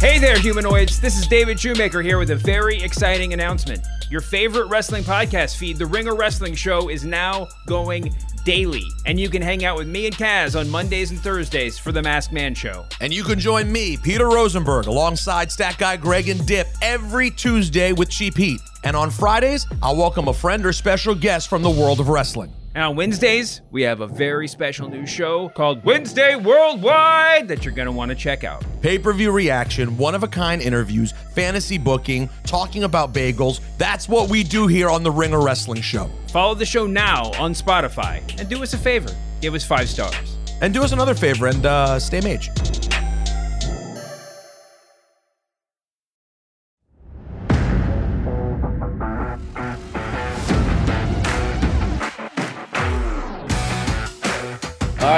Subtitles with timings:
[0.00, 1.00] Hey there, humanoids.
[1.00, 3.84] This is David Shoemaker here with a very exciting announcement.
[4.12, 8.14] Your favorite wrestling podcast feed, The Ringer Wrestling Show, is now going
[8.44, 8.84] daily.
[9.06, 12.00] And you can hang out with me and Kaz on Mondays and Thursdays for The
[12.00, 12.86] Masked Man Show.
[13.00, 17.90] And you can join me, Peter Rosenberg, alongside Stat Guy Greg and Dip every Tuesday
[17.90, 18.60] with Cheap Heat.
[18.84, 22.52] And on Fridays, I'll welcome a friend or special guest from the world of wrestling.
[22.78, 27.74] And on Wednesdays, we have a very special new show called Wednesday Worldwide that you're
[27.74, 28.64] going to want to check out.
[28.82, 33.58] Pay per view reaction, one of a kind interviews, fantasy booking, talking about bagels.
[33.78, 36.08] That's what we do here on the Ringer Wrestling Show.
[36.28, 39.10] Follow the show now on Spotify and do us a favor
[39.40, 40.36] give us five stars.
[40.60, 42.48] And do us another favor and uh, stay mage.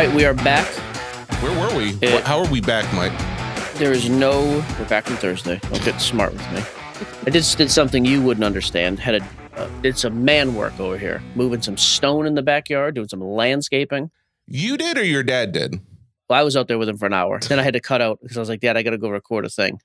[0.07, 0.67] Right, we are back.
[1.43, 1.91] Where were we?
[2.01, 3.13] It- How are we back, Mike?
[3.75, 4.65] There is no.
[4.79, 5.59] We're back from Thursday.
[5.71, 6.63] Don't get smart with me.
[7.27, 8.99] I just did something you wouldn't understand.
[8.99, 12.95] Had a uh, did some man work over here, moving some stone in the backyard,
[12.95, 14.11] doing some landscaping.
[14.47, 15.81] You did or your dad did?
[16.31, 17.39] Well, I was out there with him for an hour.
[17.41, 19.11] Then I had to cut out because I was like, Dad, I got to go
[19.11, 19.81] record a thing,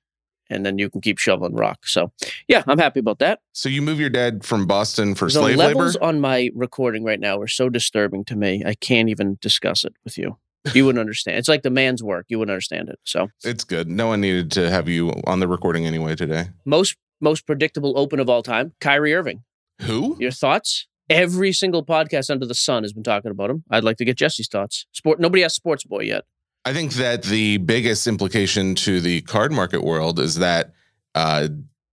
[0.49, 1.85] and then you can keep shoveling rock.
[1.87, 2.11] So,
[2.47, 3.39] yeah, I'm happy about that.
[3.53, 5.73] So you move your dad from Boston for the slave labor?
[5.73, 8.63] The levels on my recording right now are so disturbing to me.
[8.65, 10.37] I can't even discuss it with you.
[10.73, 11.37] You wouldn't understand.
[11.37, 12.25] It's like the man's work.
[12.29, 12.99] You wouldn't understand it.
[13.03, 13.87] So, It's good.
[13.87, 16.47] No one needed to have you on the recording anyway today.
[16.65, 19.43] most most predictable open of all time, Kyrie Irving.
[19.83, 20.17] Who?
[20.19, 20.87] Your thoughts?
[21.09, 23.63] Every single podcast under the sun has been talking about him.
[23.69, 24.85] I'd like to get Jesse's thoughts.
[24.91, 25.19] Sport.
[25.19, 26.25] Nobody has Sports Boy yet.
[26.65, 30.73] I think that the biggest implication to the card market world is that
[31.13, 31.47] uh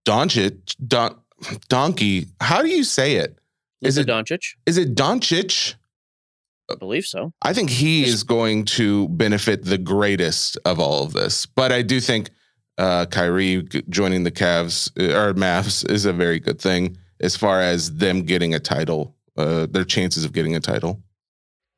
[0.04, 1.14] Doncic, Don,
[1.68, 3.38] Donkey, how do you say it?
[3.82, 4.40] Is Luka it- Doncic?
[4.66, 5.74] Is it Doncic?
[6.70, 7.32] I believe so.
[7.42, 11.44] I think he is going to benefit the greatest of all of this.
[11.44, 12.30] But I do think
[12.78, 17.60] uh, Kyrie joining the Cavs uh, or Mavs is a very good thing as far
[17.60, 21.02] as them getting a title, uh, their chances of getting a title.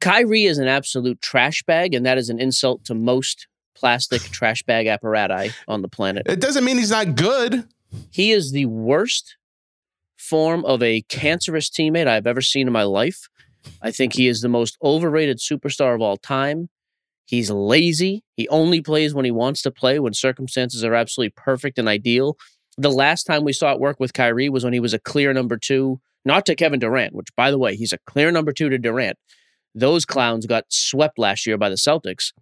[0.00, 4.62] Kyrie is an absolute trash bag, and that is an insult to most plastic trash
[4.62, 6.26] bag apparati on the planet.
[6.26, 7.66] It doesn't mean he's not good.
[8.10, 9.36] He is the worst
[10.16, 13.28] form of a cancerous teammate I've ever seen in my life.
[13.82, 16.68] I think he is the most overrated superstar of all time.
[17.26, 18.22] He's lazy.
[18.36, 22.36] He only plays when he wants to play, when circumstances are absolutely perfect and ideal.
[22.76, 25.32] The last time we saw it work with Kyrie was when he was a clear
[25.32, 28.68] number two, not to Kevin Durant, which, by the way, he's a clear number two
[28.68, 29.16] to Durant.
[29.74, 32.32] Those clowns got swept last year by the Celtics,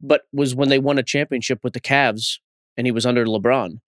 [0.00, 2.38] but was when they won a championship with the Cavs
[2.76, 3.80] and he was under LeBron.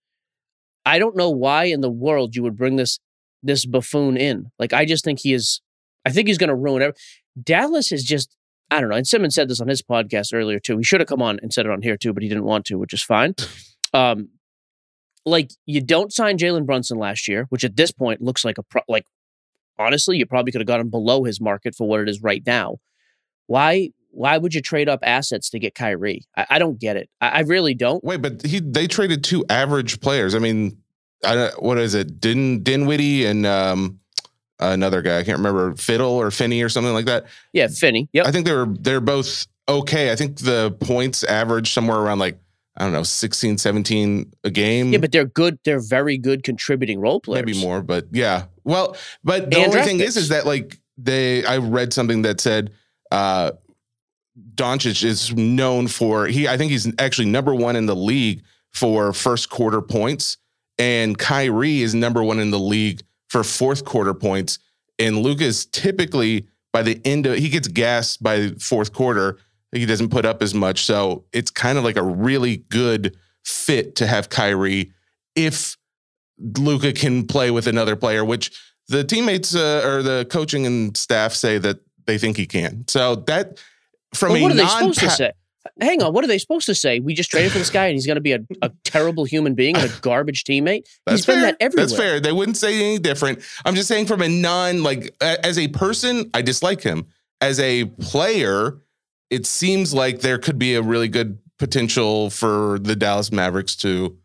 [0.85, 2.99] I don't know why in the world you would bring this
[3.43, 4.51] this buffoon in.
[4.59, 5.61] Like I just think he is.
[6.05, 7.01] I think he's going to ruin everything.
[7.43, 8.37] Dallas is just.
[8.73, 8.97] I don't know.
[8.97, 10.79] And Simmons said this on his podcast earlier too.
[10.79, 12.65] He should have come on and said it on here too, but he didn't want
[12.67, 13.35] to, which is fine.
[13.93, 14.29] Um,
[15.27, 18.63] like you don't sign Jalen Brunson last year, which at this point looks like a
[18.63, 19.05] pro- like.
[19.81, 22.43] Honestly, you probably could have got him below his market for what it is right
[22.47, 22.77] now.
[23.47, 23.91] Why?
[24.11, 26.23] Why would you trade up assets to get Kyrie?
[26.37, 27.09] I, I don't get it.
[27.21, 28.03] I, I really don't.
[28.05, 30.35] Wait, but he they traded two average players.
[30.35, 30.77] I mean,
[31.25, 32.21] I what is it?
[32.21, 34.01] Din Dinwiddie and um,
[34.59, 35.19] another guy.
[35.19, 37.25] I can't remember Fiddle or Finney or something like that.
[37.53, 38.09] Yeah, Finney.
[38.13, 38.27] Yep.
[38.27, 40.13] I think they were they're both okay.
[40.13, 42.39] I think the points average somewhere around like
[42.81, 44.91] I don't know 16, 17 a game.
[44.93, 45.59] Yeah, but they're good.
[45.65, 47.45] They're very good contributing role players.
[47.45, 47.83] maybe more.
[47.83, 50.17] But yeah, well, but the And only thing is, picks.
[50.17, 52.73] is that like they I read something that said
[53.13, 53.53] uh
[54.55, 56.49] Doncic is known for he.
[56.49, 58.43] I think he's actually number one in the league
[58.73, 60.39] for first quarter points,
[60.79, 64.59] and Kyrie is number one in the league for fourth quarter points.
[64.99, 69.39] And Luka's typically by the end of he gets gassed by fourth quarter.
[69.73, 73.95] He doesn't put up as much, so it's kind of like a really good fit
[73.97, 74.93] to have Kyrie
[75.37, 75.77] if
[76.59, 78.51] Luka can play with another player, which
[78.89, 82.85] the teammates uh, or the coaching and staff say that they think he can.
[82.89, 83.59] So that
[84.15, 85.33] from a what are they supposed to say?
[85.81, 87.01] Hang on, what are they supposed to say?
[87.01, 89.55] We just traded for this guy and he's going to be a, a terrible human
[89.55, 90.87] being and a garbage teammate.
[91.07, 91.43] That's he's been fair.
[91.43, 91.87] that everywhere.
[91.87, 92.21] That's fair.
[92.21, 93.41] They wouldn't say any different.
[93.65, 97.07] I'm just saying from a non like as a person, I dislike him.
[97.43, 98.79] As a player,
[99.31, 104.19] it seems like there could be a really good potential for the Dallas Mavericks to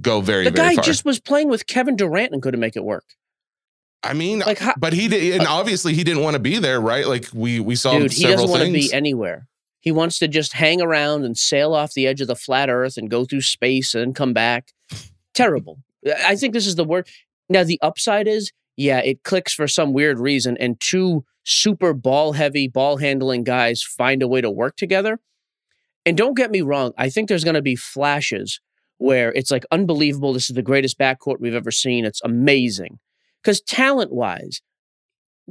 [0.00, 0.84] go very The very guy far.
[0.84, 3.04] just was playing with Kevin Durant and couldn't make it work.
[4.02, 6.58] I mean, Like, how, but he did, and uh, obviously he didn't want to be
[6.58, 7.06] there, right?
[7.06, 9.46] Like we we saw dude, he doesn't want to be anywhere.
[9.80, 12.96] He wants to just hang around and sail off the edge of the flat earth
[12.96, 14.72] and go through space and then come back.
[15.34, 15.78] Terrible.
[16.24, 17.08] I think this is the word.
[17.48, 22.32] Now, the upside is, yeah, it clicks for some weird reason, and two super ball
[22.32, 25.18] heavy, ball handling guys find a way to work together.
[26.06, 28.60] And don't get me wrong, I think there's going to be flashes
[28.98, 30.32] where it's like unbelievable.
[30.32, 32.04] This is the greatest backcourt we've ever seen.
[32.04, 32.98] It's amazing.
[33.42, 34.60] Because talent wise,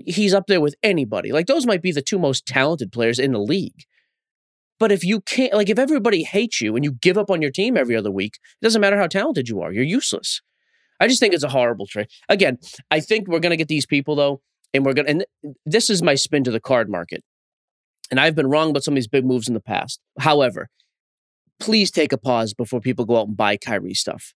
[0.06, 1.32] he's up there with anybody.
[1.32, 3.86] Like those might be the two most talented players in the league.
[4.80, 7.52] But if you can't, like, if everybody hates you and you give up on your
[7.52, 9.74] team every other week, it doesn't matter how talented you are.
[9.74, 10.42] You're useless.
[11.02, 12.08] I just think it's a horrible trade.
[12.30, 12.58] Again,
[12.90, 14.42] I think we're going to get these people though,
[14.74, 15.26] and we're going to, and
[15.66, 17.24] this is my spin to the card market.
[18.12, 20.00] And I've been wrong about some of these big moves in the past.
[20.20, 20.70] However,
[21.60, 24.34] please take a pause before people go out and buy Kyrie stuff.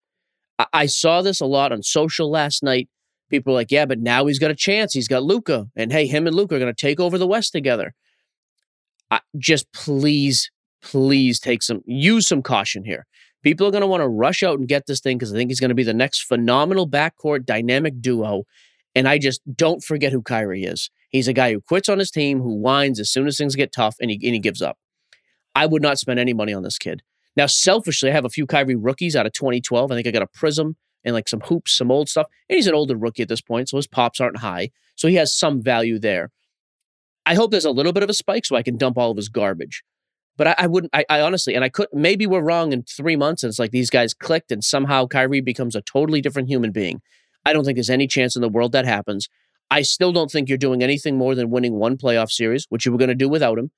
[0.58, 2.88] I, I saw this a lot on social last night.
[3.30, 4.92] People are like, yeah, but now he's got a chance.
[4.92, 5.68] He's got Luka.
[5.74, 7.94] And hey, him and Luka are going to take over the West together.
[9.10, 10.50] I, just please,
[10.82, 13.06] please take some, use some caution here.
[13.42, 15.50] People are going to want to rush out and get this thing because I think
[15.50, 18.44] he's going to be the next phenomenal backcourt dynamic duo.
[18.94, 20.90] And I just don't forget who Kyrie is.
[21.08, 23.72] He's a guy who quits on his team, who whines as soon as things get
[23.72, 24.78] tough, and he, and he gives up.
[25.54, 27.02] I would not spend any money on this kid.
[27.36, 29.90] Now, selfishly, I have a few Kyrie rookies out of 2012.
[29.90, 30.74] I think I got a Prizm
[31.04, 32.26] and like some hoops, some old stuff.
[32.48, 34.70] And he's an older rookie at this point, so his pops aren't high.
[34.94, 36.30] So he has some value there.
[37.24, 39.16] I hope there's a little bit of a spike so I can dump all of
[39.16, 39.82] his garbage.
[40.36, 43.16] But I, I wouldn't, I, I, honestly, and I could, maybe we're wrong in three
[43.16, 46.72] months and it's like these guys clicked and somehow Kyrie becomes a totally different human
[46.72, 47.00] being.
[47.44, 49.28] I don't think there's any chance in the world that happens.
[49.70, 52.92] I still don't think you're doing anything more than winning one playoff series, which you
[52.92, 53.70] were going to do without him.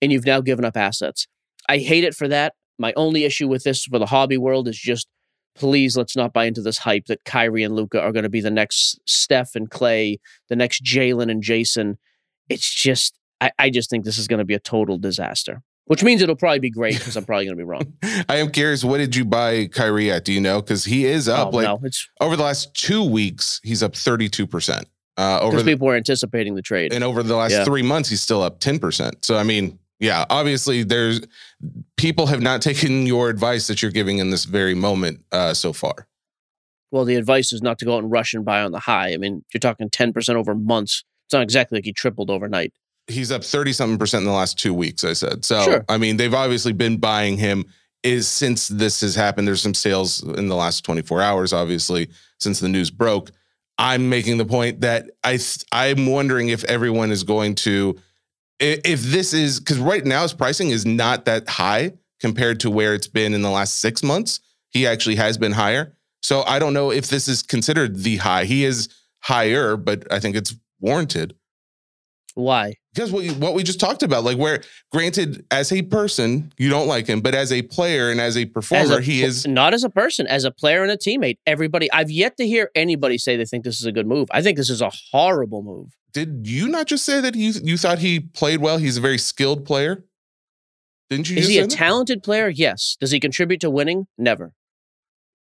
[0.00, 1.26] And you've now given up assets.
[1.68, 2.54] I hate it for that.
[2.78, 5.08] My only issue with this for the hobby world is just
[5.54, 8.40] please let's not buy into this hype that Kyrie and Luka are going to be
[8.40, 10.18] the next Steph and Clay,
[10.48, 11.98] the next Jalen and Jason.
[12.48, 15.62] It's just, I, I just think this is going to be a total disaster.
[15.86, 17.92] Which means it'll probably be great because I'm probably going to be wrong.
[18.28, 20.24] I am curious, what did you buy Kyrie at?
[20.24, 20.62] Do you know?
[20.62, 21.48] Because he is up.
[21.48, 21.80] Oh, like no,
[22.20, 24.84] over the last two weeks, he's up 32%.
[25.16, 27.64] Uh, over the, people were anticipating the trade, and over the last yeah.
[27.64, 29.24] three months, he's still up 10%.
[29.24, 31.20] So I mean, yeah, obviously there's
[31.96, 35.72] people have not taken your advice that you're giving in this very moment uh, so
[35.72, 36.08] far.
[36.90, 39.12] Well, the advice is not to go out and rush and buy on the high.
[39.12, 41.04] I mean, you're talking 10% over months.
[41.26, 42.72] It's not exactly like he tripled overnight.
[43.06, 45.44] He's up 30 something percent in the last two weeks, I said.
[45.44, 45.84] So, sure.
[45.88, 47.64] I mean, they've obviously been buying him
[48.02, 49.48] is since this has happened.
[49.48, 53.30] There's some sales in the last 24 hours, obviously, since the news broke.
[53.78, 55.38] I'm making the point that I
[55.72, 57.96] I'm wondering if everyone is going to
[58.60, 62.94] if this is because right now his pricing is not that high compared to where
[62.94, 64.40] it's been in the last six months.
[64.70, 65.96] He actually has been higher.
[66.22, 68.44] So I don't know if this is considered the high.
[68.44, 68.88] He is
[69.20, 71.34] higher, but I think it's warranted.
[72.34, 72.74] Why?
[72.92, 76.88] Because what, what we just talked about, like where, granted, as a person, you don't
[76.88, 79.72] like him, but as a player and as a performer, as a, he is not
[79.72, 81.38] as a person, as a player and a teammate.
[81.46, 84.28] Everybody, I've yet to hear anybody say they think this is a good move.
[84.32, 85.94] I think this is a horrible move.
[86.12, 88.78] Did you not just say that you you thought he played well?
[88.78, 90.04] He's a very skilled player.
[91.10, 91.36] Didn't you?
[91.36, 91.70] Is he a that?
[91.70, 92.48] talented player?
[92.48, 92.96] Yes.
[92.98, 94.06] Does he contribute to winning?
[94.16, 94.52] Never.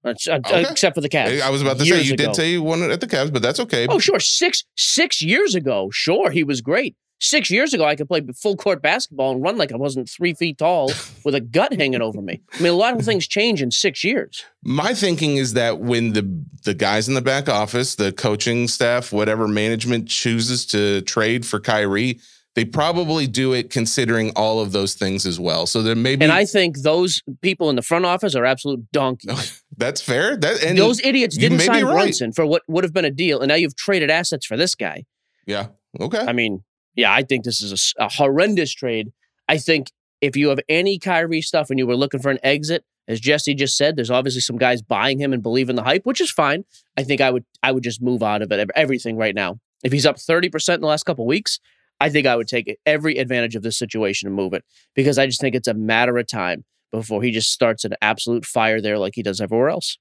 [0.04, 0.66] Okay.
[0.70, 1.40] Except for the Cavs.
[1.40, 2.26] I was about to say you ago.
[2.26, 3.86] did say you won at the Cavs, but that's okay.
[3.88, 4.20] Oh, sure.
[4.20, 6.96] Six six years ago, sure, he was great.
[7.20, 10.34] Six years ago, I could play full court basketball and run like I wasn't three
[10.34, 10.92] feet tall
[11.24, 12.42] with a gut hanging over me.
[12.52, 14.44] I mean, a lot of things change in six years.
[14.62, 19.10] My thinking is that when the the guys in the back office, the coaching staff,
[19.12, 22.20] whatever management chooses to trade for Kyrie,
[22.54, 25.66] they probably do it considering all of those things as well.
[25.66, 28.90] So there may be, and I think those people in the front office are absolute
[28.92, 29.62] donkeys.
[29.76, 30.36] That's fair.
[30.36, 31.92] That and those idiots didn't sign right.
[31.92, 34.74] Brunson for what would have been a deal, and now you've traded assets for this
[34.74, 35.04] guy.
[35.46, 35.68] Yeah.
[36.00, 36.18] Okay.
[36.18, 36.62] I mean,
[36.94, 39.12] yeah, I think this is a, a horrendous trade.
[39.48, 42.84] I think if you have any Kyrie stuff and you were looking for an exit,
[43.06, 46.06] as Jesse just said, there's obviously some guys buying him and believe in the hype,
[46.06, 46.64] which is fine.
[46.96, 49.58] I think I would I would just move out of it everything right now.
[49.82, 51.60] If he's up 30% in the last couple weeks,
[52.00, 55.26] I think I would take every advantage of this situation and move it because I
[55.26, 58.98] just think it's a matter of time before he just starts an absolute fire there
[58.98, 59.98] like he does everywhere else.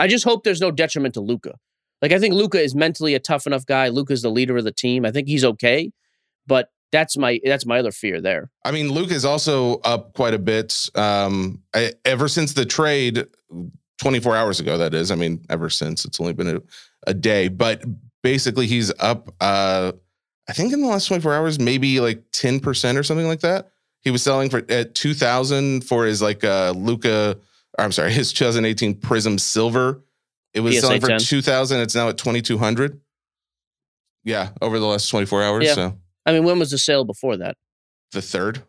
[0.00, 1.54] I just hope there's no detriment to Luka.
[2.00, 3.88] Like I think Luka is mentally a tough enough guy.
[3.88, 5.04] Luka's the leader of the team.
[5.04, 5.92] I think he's okay,
[6.46, 8.50] but that's my that's my other fear there.
[8.64, 10.88] I mean, Luka is also up quite a bit.
[10.94, 13.26] Um, I, ever since the trade,
[14.00, 15.10] 24 hours ago, that is.
[15.10, 16.62] I mean, ever since it's only been a,
[17.06, 17.82] a day, but
[18.22, 19.32] basically he's up.
[19.40, 19.92] Uh,
[20.52, 23.70] I think in the last 24 hours, maybe like 10% or something like that.
[24.00, 27.38] He was selling for at 2000 for his like uh Luka,
[27.78, 30.02] I'm sorry, his 2018 Prizm Silver.
[30.52, 31.20] It was PSA selling for 10.
[31.20, 31.80] 2000.
[31.80, 33.00] It's now at 2200.
[34.24, 35.64] Yeah, over the last 24 hours.
[35.64, 35.74] Yeah.
[35.74, 37.56] So, I mean, when was the sale before that?
[38.10, 38.62] The third.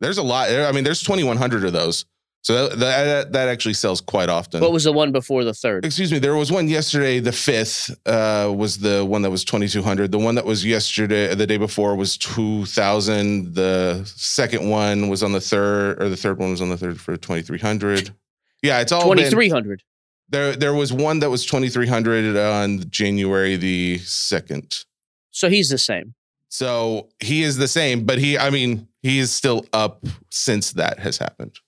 [0.00, 0.48] There's a lot.
[0.48, 2.06] I mean, there's 2100 of those.
[2.42, 4.60] So that, that, that actually sells quite often.
[4.60, 5.84] What was the one before the third?
[5.84, 6.18] Excuse me.
[6.18, 7.20] There was one yesterday.
[7.20, 10.10] The fifth uh, was the one that was twenty two hundred.
[10.10, 13.54] The one that was yesterday, the day before, was two thousand.
[13.54, 17.00] The second one was on the third, or the third one was on the third
[17.00, 18.12] for twenty three hundred.
[18.60, 19.82] Yeah, it's all Twenty three hundred.
[20.28, 24.84] There, there was one that was twenty three hundred on January the second.
[25.30, 26.14] So he's the same.
[26.48, 30.98] So he is the same, but he, I mean, he is still up since that
[30.98, 31.58] has happened.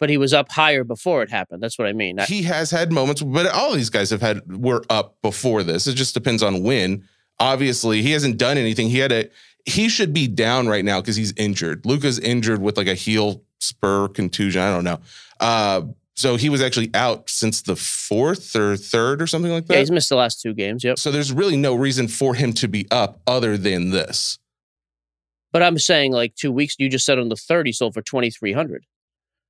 [0.00, 1.62] But he was up higher before it happened.
[1.62, 2.20] That's what I mean.
[2.20, 5.86] I- He has had moments, but all these guys have had were up before this.
[5.86, 7.04] It just depends on when.
[7.40, 8.88] Obviously, he hasn't done anything.
[8.90, 9.28] He had a
[9.64, 11.84] he should be down right now because he's injured.
[11.84, 14.62] Luka's injured with like a heel spur contusion.
[14.62, 14.98] I don't know.
[15.40, 15.82] Uh,
[16.14, 19.74] so he was actually out since the fourth or third or something like that.
[19.74, 20.82] yeah, he's missed the last two games.
[20.82, 20.98] Yep.
[20.98, 24.38] so there's really no reason for him to be up other than this.
[25.52, 26.74] But I'm saying like two weeks.
[26.78, 28.84] You just said on the third he sold for twenty three hundred.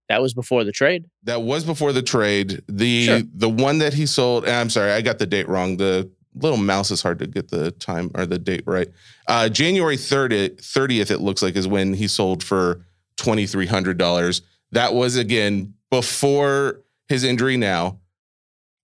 [0.09, 1.05] That was before the trade.
[1.25, 2.63] That was before the trade.
[2.69, 3.23] The Sure.
[3.35, 5.77] the one that he sold, I'm sorry, I got the date wrong.
[5.77, 8.89] The little mouse is hard to get the time or the date right.
[9.27, 12.85] Uh, January 30th, 30th, it looks like, is when he sold for
[13.19, 14.41] $2,300.
[14.73, 17.99] That was again before his injury now.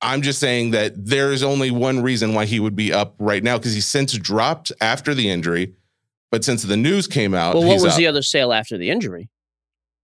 [0.03, 3.43] I'm just saying that there is only one reason why he would be up right
[3.43, 5.73] now because he's since dropped after the injury.
[6.31, 7.97] But since the news came out, Well, what was up.
[7.97, 9.29] the other sale after the injury?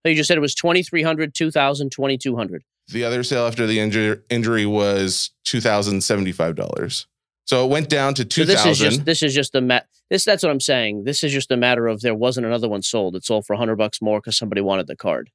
[0.02, 4.19] So you just said it was 2300 2000 2200 The other sale after the injury
[4.30, 7.07] injury was two thousand seventy five dollars.
[7.47, 9.04] So it went down to So this is just thousand.
[9.07, 9.87] this is just a mat.
[10.09, 11.04] This that's what I'm saying.
[11.04, 13.16] This is just a matter of there wasn't another one sold.
[13.16, 15.30] It sold for 100 bucks more because somebody wanted the card.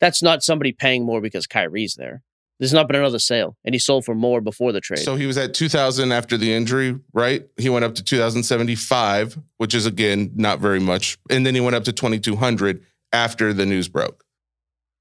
[0.00, 2.22] That's not somebody paying more because Kyrie's there.
[2.60, 5.00] There's not been another sale, and he sold for more before the trade.
[5.00, 7.46] So he was at two thousand after the injury, right?
[7.56, 11.44] He went up to two thousand seventy five, which is again not very much, and
[11.44, 12.84] then he went up to twenty two hundred
[13.14, 14.24] after the news broke.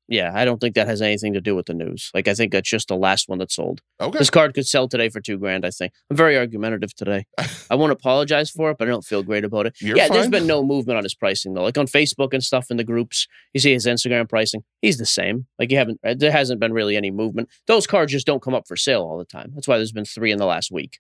[0.10, 2.12] yeah, I don't think that has anything to do with the news.
[2.14, 3.82] Like I think that's just the last one that sold.
[4.02, 5.66] Okay, This card could sell today for two grand.
[5.66, 7.26] I think I'm very argumentative today.
[7.72, 9.76] I won't apologize for it, but I don't feel great about it.
[9.80, 11.64] You're yeah, there's been no movement on his pricing though.
[11.64, 14.64] Like on Facebook and stuff in the groups, you see his Instagram pricing.
[14.82, 15.48] He's the same.
[15.58, 16.00] Like you haven't.
[16.06, 17.50] uh, There hasn't been really any movement.
[17.68, 19.52] Those cards just don't come up for sale all the time.
[19.56, 21.00] That's why there's been three in the last week.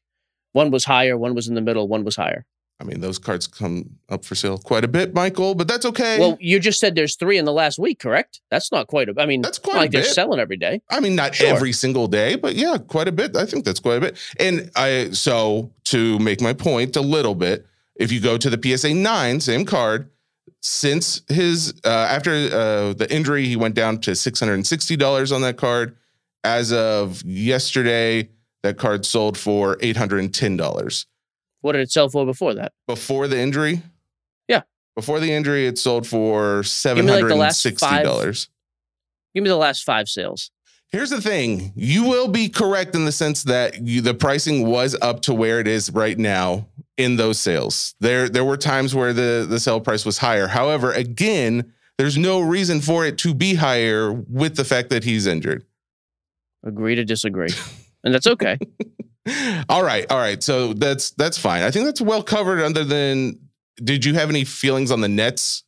[0.53, 2.45] One was higher, one was in the middle, one was higher.
[2.79, 6.19] I mean, those cards come up for sale quite a bit, Michael, but that's okay.
[6.19, 8.41] Well, you just said there's three in the last week, correct?
[8.49, 10.81] That's not quite a I mean, that's quite like they're selling every day.
[10.89, 11.47] I mean, not sure.
[11.47, 13.37] every single day, but yeah, quite a bit.
[13.37, 14.17] I think that's quite a bit.
[14.37, 17.65] And I so to make my point a little bit,
[17.95, 20.09] if you go to the PSA 9, same card,
[20.61, 25.95] since his uh, after uh, the injury, he went down to $660 on that card.
[26.45, 28.29] As of yesterday,
[28.63, 31.05] that card sold for $810.
[31.63, 32.73] What did it sell for before that?
[32.87, 33.81] Before the injury,
[34.49, 34.63] Yeah.
[34.97, 38.49] before the injury, it sold for seven like, hundred and sixty dollars.
[39.33, 40.51] Give me the last five sales.
[40.89, 41.71] Here's the thing.
[41.75, 45.61] You will be correct in the sense that you, the pricing was up to where
[45.61, 46.67] it is right now
[46.97, 47.95] in those sales.
[48.01, 50.47] There there were times where the the sale price was higher.
[50.47, 55.27] However, again, there's no reason for it to be higher with the fact that he's
[55.27, 55.63] injured.
[56.65, 57.49] Agree to disagree,
[58.03, 58.57] and that's okay.
[59.69, 60.41] all right, all right.
[60.43, 61.63] So that's that's fine.
[61.63, 63.39] I think that's well covered other than
[63.77, 65.63] did you have any feelings on the Nets?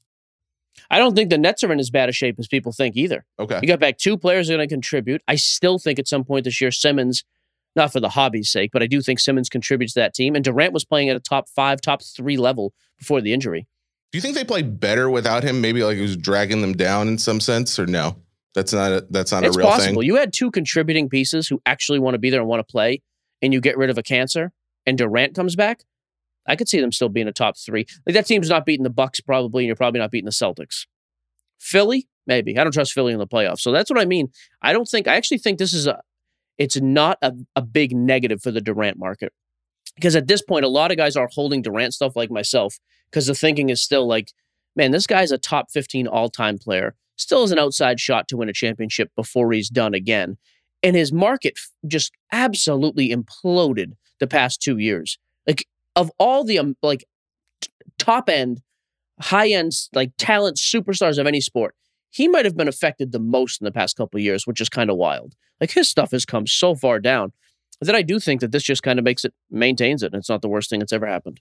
[0.91, 3.25] I don't think the Nets are in as bad a shape as people think either.
[3.39, 3.59] Okay.
[3.61, 5.21] You got back two players are going to contribute.
[5.27, 7.23] I still think at some point this year, Simmons,
[7.75, 10.35] not for the hobby's sake, but I do think Simmons contributes to that team.
[10.35, 13.67] And Durant was playing at a top five, top three level before the injury.
[14.11, 15.59] Do you think they play better without him?
[15.59, 18.17] Maybe like he was dragging them down in some sense, or no?
[18.53, 20.01] That's not a, that's not it's a real possible.
[20.01, 20.07] thing.
[20.07, 23.01] You had two contributing pieces who actually want to be there and want to play,
[23.41, 24.51] and you get rid of a cancer,
[24.85, 25.83] and Durant comes back.
[26.47, 27.85] I could see them still being a top three.
[28.05, 30.85] Like that team's not beating the Bucks probably, and you're probably not beating the Celtics.
[31.59, 32.57] Philly, maybe.
[32.57, 33.61] I don't trust Philly in the playoffs.
[33.61, 34.29] So that's what I mean.
[34.61, 36.01] I don't think I actually think this is a
[36.57, 39.33] it's not a, a big negative for the Durant market.
[39.95, 43.27] Because at this point, a lot of guys are holding Durant stuff like myself, because
[43.27, 44.31] the thinking is still like,
[44.75, 46.95] man, this guy's a top 15 all-time player.
[47.17, 50.37] Still is an outside shot to win a championship before he's done again.
[50.85, 55.17] And his market just absolutely imploded the past two years.
[55.47, 57.05] Like of all the um, like
[57.61, 58.61] t- top end,
[59.19, 61.75] high end like talent superstars of any sport,
[62.11, 64.89] he might have been affected the most in the past couple years, which is kind
[64.89, 65.35] of wild.
[65.59, 67.31] Like his stuff has come so far down
[67.81, 70.13] that I do think that this just kind of makes it maintains it.
[70.13, 71.39] And it's not the worst thing that's ever happened.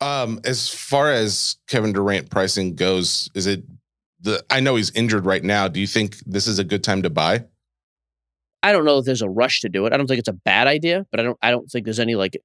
[0.00, 3.62] Um, as far as Kevin Durant pricing goes, is it
[4.20, 4.44] the?
[4.50, 5.68] I know he's injured right now.
[5.68, 7.44] Do you think this is a good time to buy?
[8.68, 9.92] I don't know if there's a rush to do it.
[9.92, 12.14] I don't think it's a bad idea, but I don't I don't think there's any
[12.14, 12.36] like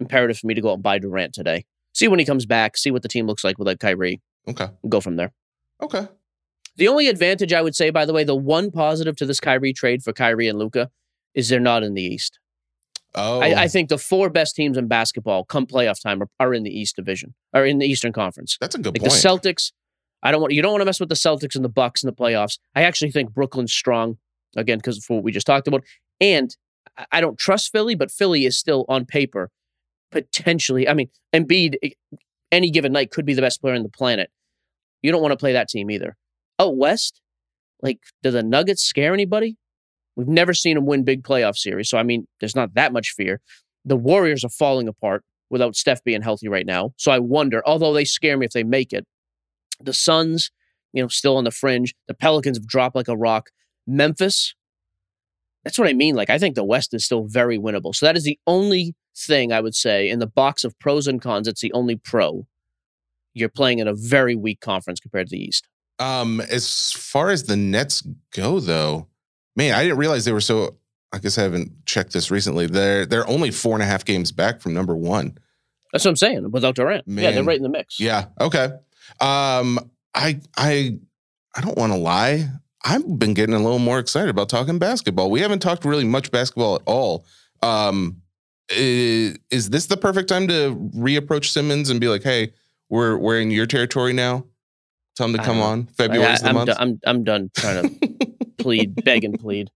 [0.00, 1.64] imperative for me to go out and buy Durant today.
[1.94, 4.68] See when he comes back, see what the team looks like with like Kyrie, Okay,
[4.88, 5.32] go from there.
[5.82, 6.08] okay.
[6.76, 9.72] The only advantage I would say, by the way, the one positive to this Kyrie
[9.72, 10.90] trade for Kyrie and Luka
[11.34, 12.38] is they're not in the East.
[13.14, 16.52] Oh, I, I think the four best teams in basketball come playoff time are, are
[16.52, 18.58] in the East Division or in the Eastern Conference.
[18.60, 19.12] that's a good Like point.
[19.12, 19.72] the Celtics,
[20.22, 22.08] I don't want you don't want to mess with the Celtics and the Bucks in
[22.08, 22.58] the playoffs.
[22.74, 24.18] I actually think Brooklyn's strong.
[24.56, 25.82] Again because for what we just talked about.
[26.20, 26.54] And
[26.96, 29.50] I- I don't trust Philly, but Philly is still on paper
[30.10, 30.88] potentially.
[30.88, 31.90] I mean, Embiid eh,
[32.52, 34.30] any given night could be the best player on the planet.
[35.02, 36.16] You don't want to play that team either.
[36.58, 37.20] Out west,
[37.82, 39.56] like, do the Nuggets scare anybody?
[40.16, 43.10] We've never seen them win big playoff series, so I mean, there's not that much
[43.16, 43.40] fear.
[43.84, 47.62] The Warriors are falling apart without Steph being healthy right now, so I wonder.
[47.66, 49.04] Although they scare me if they make it,
[49.78, 50.50] the Suns,
[50.94, 51.94] you know, still on the fringe.
[52.08, 53.50] The Pelicans have dropped like a rock.
[53.86, 54.54] Memphis,
[55.64, 56.14] that's what I mean.
[56.14, 57.94] Like, I think the West is still very winnable.
[57.94, 61.20] So that is the only thing I would say in the box of pros and
[61.20, 61.48] cons.
[61.48, 62.46] It's the only pro.
[63.34, 65.66] You're playing in a very weak conference compared to the East.
[65.98, 69.08] Um, as far as the Nets go, though,
[69.56, 70.76] man, I didn't realize they were so.
[71.12, 72.66] I guess I haven't checked this recently.
[72.66, 75.38] They're they're only four and a half games back from number one.
[75.92, 76.50] That's what I'm saying.
[76.50, 77.98] Without Durant, yeah, they're right in the mix.
[77.98, 78.26] Yeah.
[78.40, 78.64] Okay.
[79.20, 80.98] Um, I I
[81.54, 82.48] I don't want to lie.
[82.88, 85.30] I've been getting a little more excited about talking basketball.
[85.30, 87.26] We haven't talked really much basketball at all.
[87.62, 88.22] Um,
[88.70, 92.52] i- is, this the perfect time to reapproach Simmons and be like, "Hey,
[92.88, 94.44] we're we're in your territory now.
[95.16, 95.86] Tell him to come on.
[95.98, 98.08] February's the I, am month." I'm I'm done trying to
[98.58, 99.70] plead, beg, and plead.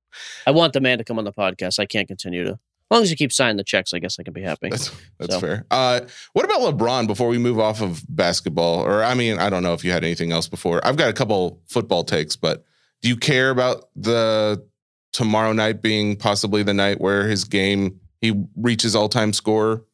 [0.47, 1.79] I want the man to come on the podcast.
[1.81, 2.51] I can't continue to.
[2.53, 4.69] As long as you keep signing the checks, I guess I can be happy.
[4.69, 5.41] That's that's So.
[5.41, 5.65] fair.
[5.71, 6.01] Uh,
[6.33, 7.07] what about LeBron?
[7.07, 10.05] Before we move off of basketball, or I mean, I don't know if you had
[10.05, 10.85] anything else before.
[10.87, 12.65] I've got a couple football takes, but
[13.03, 14.65] do you care about the
[15.13, 19.85] tomorrow night being possibly the night where his game he reaches all time score?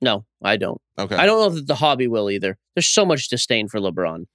[0.00, 0.80] No, I don't.
[0.98, 2.58] Okay, I don't know that the hobby will either.
[2.74, 4.26] There's so much disdain for LeBron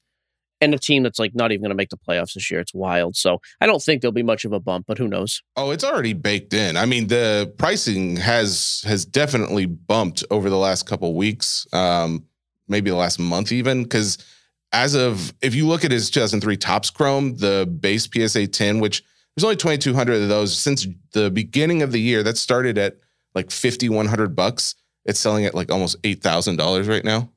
[0.61, 2.59] and a team that's like not even going to make the playoffs this year.
[2.59, 3.15] It's wild.
[3.15, 5.41] So I don't think there'll be much of a bump, but who knows?
[5.55, 6.77] Oh, it's already baked in.
[6.77, 12.25] I mean, the pricing has has definitely bumped over the last couple weeks, um,
[12.67, 13.83] maybe the last month even.
[13.83, 14.17] Because
[14.71, 19.03] as of if you look at his 2003 Topps Chrome, the base PSA 10, which
[19.35, 22.23] there's only 2,200 of those since the beginning of the year.
[22.23, 22.97] That started at
[23.35, 24.75] like 5,100 bucks.
[25.05, 27.29] It's selling at like almost eight thousand dollars right now.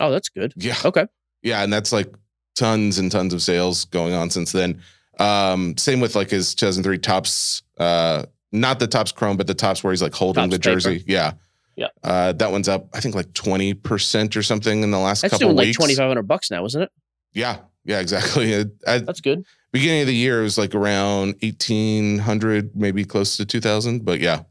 [0.00, 0.52] Oh, that's good.
[0.56, 1.06] Yeah, Okay.
[1.42, 2.14] yeah, and that's like
[2.54, 4.80] tons and tons of sales going on since then.
[5.18, 9.82] Um, same with like his 2003 Topps, uh, not the Topps chrome, but the Topps
[9.84, 11.04] where he's like holding Topps the jersey.
[11.06, 11.32] Yeah.
[11.76, 11.88] Yeah.
[12.02, 15.48] Uh, that one's up, I think like 20% or something in the last That's couple
[15.48, 15.76] doing like weeks.
[15.76, 16.90] 2,500 bucks now, isn't it?
[17.32, 17.58] Yeah.
[17.84, 18.52] Yeah, exactly.
[18.60, 19.44] At, at That's good.
[19.72, 24.04] beginning of the year, it was like around 1800, maybe close to 2000.
[24.04, 24.42] But yeah.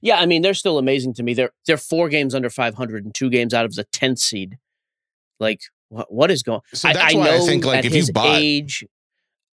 [0.00, 1.34] Yeah, I mean, they're still amazing to me.
[1.34, 4.58] They're they're four games under 500 and two games out of the 10th seed.
[5.40, 8.84] Like, what, what is going So that's why I think like if you bought, age,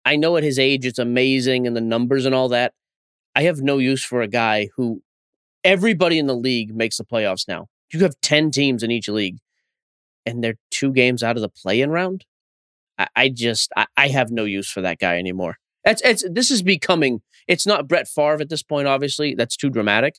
[0.03, 2.73] I know at his age it's amazing and the numbers and all that.
[3.35, 5.01] I have no use for a guy who
[5.63, 7.67] everybody in the league makes the playoffs now.
[7.93, 9.37] You have 10 teams in each league
[10.25, 12.25] and they're two games out of the play-in round.
[12.97, 15.57] I, I just I, I have no use for that guy anymore.
[15.83, 19.33] It's it's this is becoming it's not Brett Favre at this point, obviously.
[19.35, 20.15] That's too dramatic.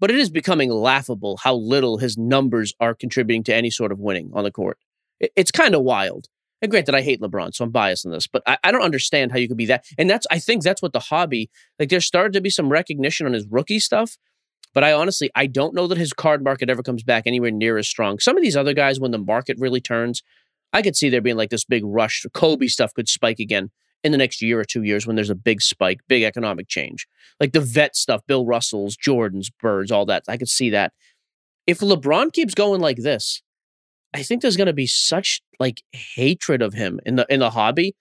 [0.00, 3.98] But it is becoming laughable how little his numbers are contributing to any sort of
[3.98, 4.78] winning on the court.
[5.20, 6.26] It- it's kind of wild.
[6.62, 9.32] And granted, I hate LeBron, so I'm biased in this, but I, I don't understand
[9.32, 9.84] how you could be that.
[9.96, 11.88] And that's I think that's what the hobby like.
[11.90, 14.16] There started to be some recognition on his rookie stuff,
[14.74, 17.78] but I honestly I don't know that his card market ever comes back anywhere near
[17.78, 18.18] as strong.
[18.18, 20.22] Some of these other guys, when the market really turns,
[20.72, 22.24] I could see there being like this big rush.
[22.32, 23.70] Kobe stuff could spike again
[24.02, 27.06] in the next year or two years when there's a big spike, big economic change.
[27.38, 30.24] Like the vet stuff, Bill Russell's, Jordan's, Birds, all that.
[30.28, 30.92] I could see that.
[31.66, 33.42] If LeBron keeps going like this,
[34.14, 37.50] I think there's going to be such like hatred of him in the in the
[37.50, 37.94] hobby.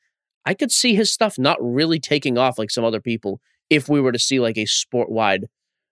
[0.45, 4.01] I could see his stuff not really taking off like some other people if we
[4.01, 5.45] were to see like a sport wide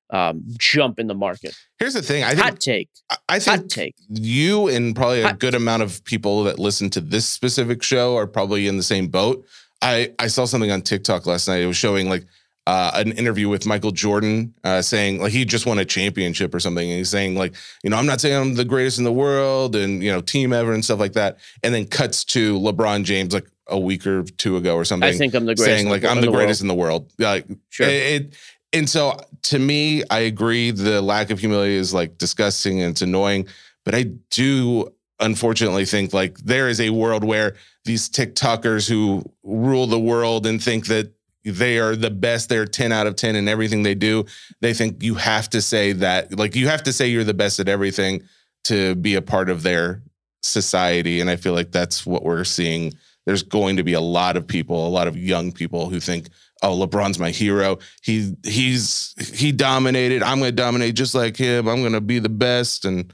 [0.09, 1.55] um, jump in the market.
[1.79, 2.23] here's the thing.
[2.23, 2.89] I think, Hot take.
[3.29, 3.95] I- think Hot take.
[4.09, 8.15] you and probably a Hot- good amount of people that listen to this specific show
[8.15, 9.45] are probably in the same boat.
[9.81, 11.61] I I saw something on TikTok last night.
[11.61, 12.25] It was showing like
[12.65, 16.59] uh, an interview with Michael Jordan, uh, saying like he just won a championship or
[16.59, 19.11] something, and he's saying like you know I'm not saying I'm the greatest in the
[19.13, 23.03] world and you know team ever and stuff like that, and then cuts to LeBron
[23.03, 25.65] James like a week or two ago or something, I think I'm the greatest.
[25.65, 26.35] saying like I'm the, world.
[26.37, 27.11] greatest in the world.
[27.19, 27.87] Like Sure.
[27.87, 27.93] it,
[28.23, 28.35] it-
[28.73, 33.01] and so to me, I agree the lack of humility is like disgusting and it's
[33.01, 33.47] annoying.
[33.85, 39.87] But I do unfortunately think like there is a world where these TikTokers who rule
[39.87, 41.13] the world and think that
[41.45, 44.25] they are the best, they're 10 out of 10 in everything they do.
[44.59, 47.59] They think you have to say that, like you have to say you're the best
[47.59, 48.23] at everything
[48.65, 50.03] to be a part of their
[50.41, 51.21] society.
[51.21, 52.93] And I feel like that's what we're seeing.
[53.25, 56.27] There's going to be a lot of people, a lot of young people who think,
[56.63, 57.79] oh, LeBron's my hero.
[58.01, 60.23] He he's he dominated.
[60.23, 61.67] I'm gonna dominate just like him.
[61.67, 62.85] I'm gonna be the best.
[62.85, 63.13] And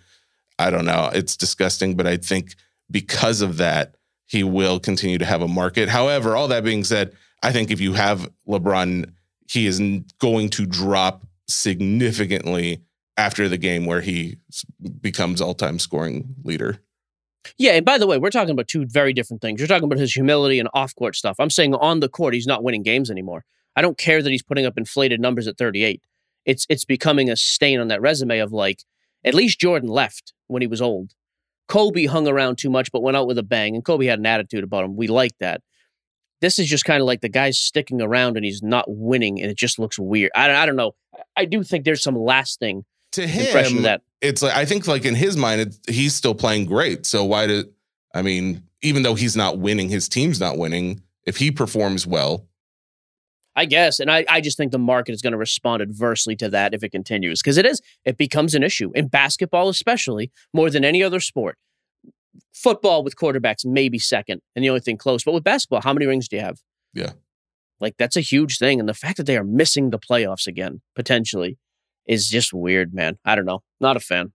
[0.60, 1.10] I don't know.
[1.14, 2.56] It's disgusting, but I think
[2.90, 5.90] because of that, he will continue to have a market.
[5.90, 9.12] However, all that being said, I think if you have LeBron,
[9.50, 9.80] he is
[10.20, 12.84] going to drop significantly
[13.18, 14.38] after the game where he
[15.02, 16.80] becomes all-time scoring leader.
[17.58, 19.60] Yeah, and by the way, we're talking about two very different things.
[19.60, 21.36] You're talking about his humility and off court stuff.
[21.40, 23.44] I'm saying on the court, he's not winning games anymore.
[23.76, 26.02] I don't care that he's putting up inflated numbers at 38.
[26.46, 28.84] It's it's becoming a stain on that resume of like,
[29.24, 31.12] at least Jordan left when he was old.
[31.68, 34.26] Kobe hung around too much, but went out with a bang, and Kobe had an
[34.26, 34.96] attitude about him.
[34.96, 35.62] We like that.
[36.42, 39.50] This is just kind of like the guy's sticking around and he's not winning, and
[39.50, 40.32] it just looks weird.
[40.36, 40.96] I I don't know.
[41.38, 44.02] I do think there's some lasting To impression him, of that.
[44.22, 47.06] it's like I think like in his mind, it, he's still playing great.
[47.06, 47.68] So why did
[48.14, 51.02] I mean, even though he's not winning, his team's not winning.
[51.26, 52.48] If he performs well,
[53.56, 54.00] I guess.
[54.00, 56.84] And I, I just think the market is going to respond adversely to that if
[56.84, 61.04] it continues because it is, it becomes an issue in basketball, especially more than any
[61.04, 61.58] other sport.
[62.54, 65.24] Football with quarterbacks, maybe second, and the only thing close.
[65.24, 66.60] But with basketball, how many rings do you have?
[66.94, 67.12] Yeah.
[67.80, 68.80] Like that's a huge thing.
[68.80, 71.58] And the fact that they are missing the playoffs again, potentially,
[72.08, 73.18] is just weird, man.
[73.26, 73.64] I don't know.
[73.80, 74.32] Not a fan.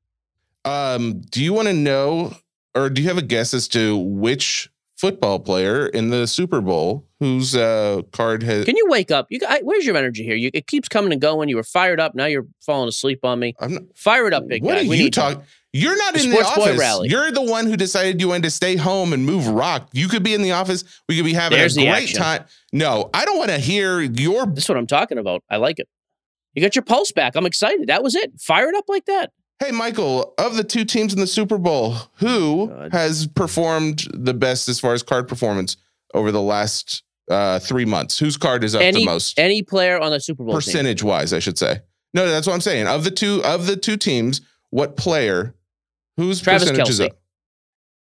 [0.65, 2.35] um, do you want to know,
[2.75, 7.07] or do you have a guess as to which football player in the Super Bowl
[7.21, 8.65] whose uh, card has?
[8.65, 9.27] Can you wake up?
[9.31, 10.35] You, I, where's your energy here?
[10.37, 11.49] You, it keeps coming and going.
[11.49, 12.15] You were fired up.
[12.15, 13.55] Now you're falling asleep on me.
[13.61, 14.81] I'm not, Fire it up, big what guy.
[14.85, 15.43] are We you need to- talking?
[15.75, 16.79] You're not The in the office.
[16.79, 17.11] rally.
[17.11, 19.91] You're the one who decided you wanted to stay home and move rock.
[19.93, 20.83] You could be in the office.
[21.11, 22.19] We could be having There's a great action.
[22.19, 22.45] time.
[22.73, 24.47] No, I don't want to hear your.
[24.47, 25.45] This is what I'm talking about.
[25.51, 25.87] I like it.
[26.59, 27.37] You got your pulse back.
[27.37, 27.87] I'm excited.
[27.89, 28.33] That was it.
[28.41, 29.31] Fire it up like that.
[29.61, 32.93] Hey, Michael, of the two teams in the Super Bowl, who God.
[32.93, 35.77] has performed the best as far as card performance
[36.15, 38.19] over the last uh, three months?
[38.19, 39.39] Whose card is up Any the most?
[39.39, 40.57] any player on the Super Bowl team.
[40.59, 41.81] percentage wise, I should say.
[42.15, 42.89] No, that's what I'm saying.
[42.89, 44.41] Of the two of the two teams,
[44.71, 45.55] what player
[46.17, 47.13] whose Travis percentage is up?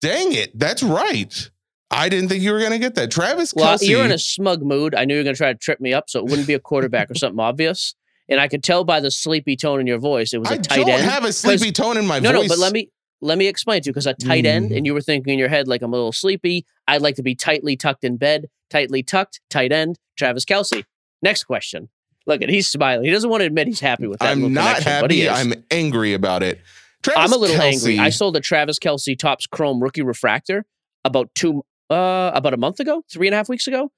[0.01, 1.51] Dang it, that's right.
[1.91, 3.11] I didn't think you were gonna get that.
[3.11, 3.89] Travis Well, Kelce.
[3.89, 4.95] you're in a smug mood.
[4.95, 6.53] I knew you were going to try to trip me up, so it wouldn't be
[6.55, 7.95] a quarterback or something obvious.
[8.29, 10.57] And I could tell by the sleepy tone in your voice, it was a I
[10.59, 10.91] tight end.
[10.91, 12.35] I don't have a sleepy tone in my no, voice.
[12.35, 14.77] no, no, but let me let me explain to you because a tight end, Mm.
[14.77, 16.65] and you were thinking in your head like I'm a little sleepy.
[16.87, 19.99] I'd like to be tightly tucked in bed, tightly tucked, tight end.
[20.17, 20.85] Travis Kelce.
[21.23, 21.89] Next question.
[22.27, 23.05] Look at he's smiling.
[23.07, 24.29] He doesn't want to admit he's happy with that.
[24.31, 25.51] I'm not connection, but he happy.
[25.51, 26.61] I'm angry about it.
[27.03, 27.99] Travis I'm a little Kelce, angry.
[27.99, 30.67] I sold a Travis Kelce Topps Chrome rookie refractor
[31.05, 33.91] about two, uh, about a month ago, three and a half weeks ago.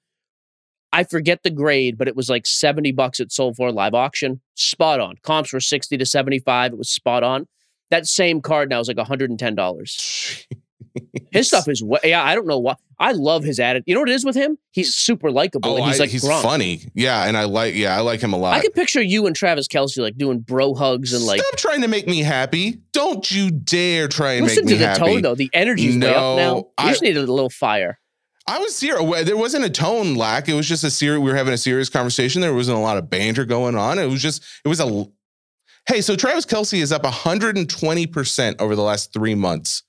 [0.93, 4.41] I forget the grade, but it was like 70 bucks it sold for live auction.
[4.57, 5.15] Spot on.
[5.23, 6.73] Comps were 60 to 75.
[6.73, 7.47] It was spot on.
[7.91, 10.47] That same card now is like $110.
[11.33, 12.75] His stuff is, yeah, I don't know why.
[12.99, 13.85] I love his attitude.
[13.87, 14.59] You know what it is with him?
[14.73, 15.71] He's super likable.
[15.71, 16.43] Oh, and he's I- like he's Gronk.
[16.43, 16.81] funny.
[16.95, 17.75] Yeah, and I like.
[17.77, 18.55] Yeah, I like him a lot.
[18.55, 21.83] I can picture you and Travis Kelce like doing bro hugs and like Stop trying
[21.83, 22.81] to make me happy.
[22.93, 25.01] Don't you dare try and listen make to me the happy.
[25.01, 25.35] tone though.
[25.37, 26.57] The energy's way up now.
[26.57, 28.00] You I- just need a little fire.
[28.51, 29.25] I was serious.
[29.25, 30.49] There wasn't a tone lack.
[30.49, 31.21] It was just a serious.
[31.21, 32.41] We were having a serious conversation.
[32.43, 34.01] There wasn't a lot of banter going on.
[34.01, 34.43] It was just.
[34.65, 35.07] It was a.
[35.87, 39.85] Hey, so Travis Kelce is up 120 percent over the last three months.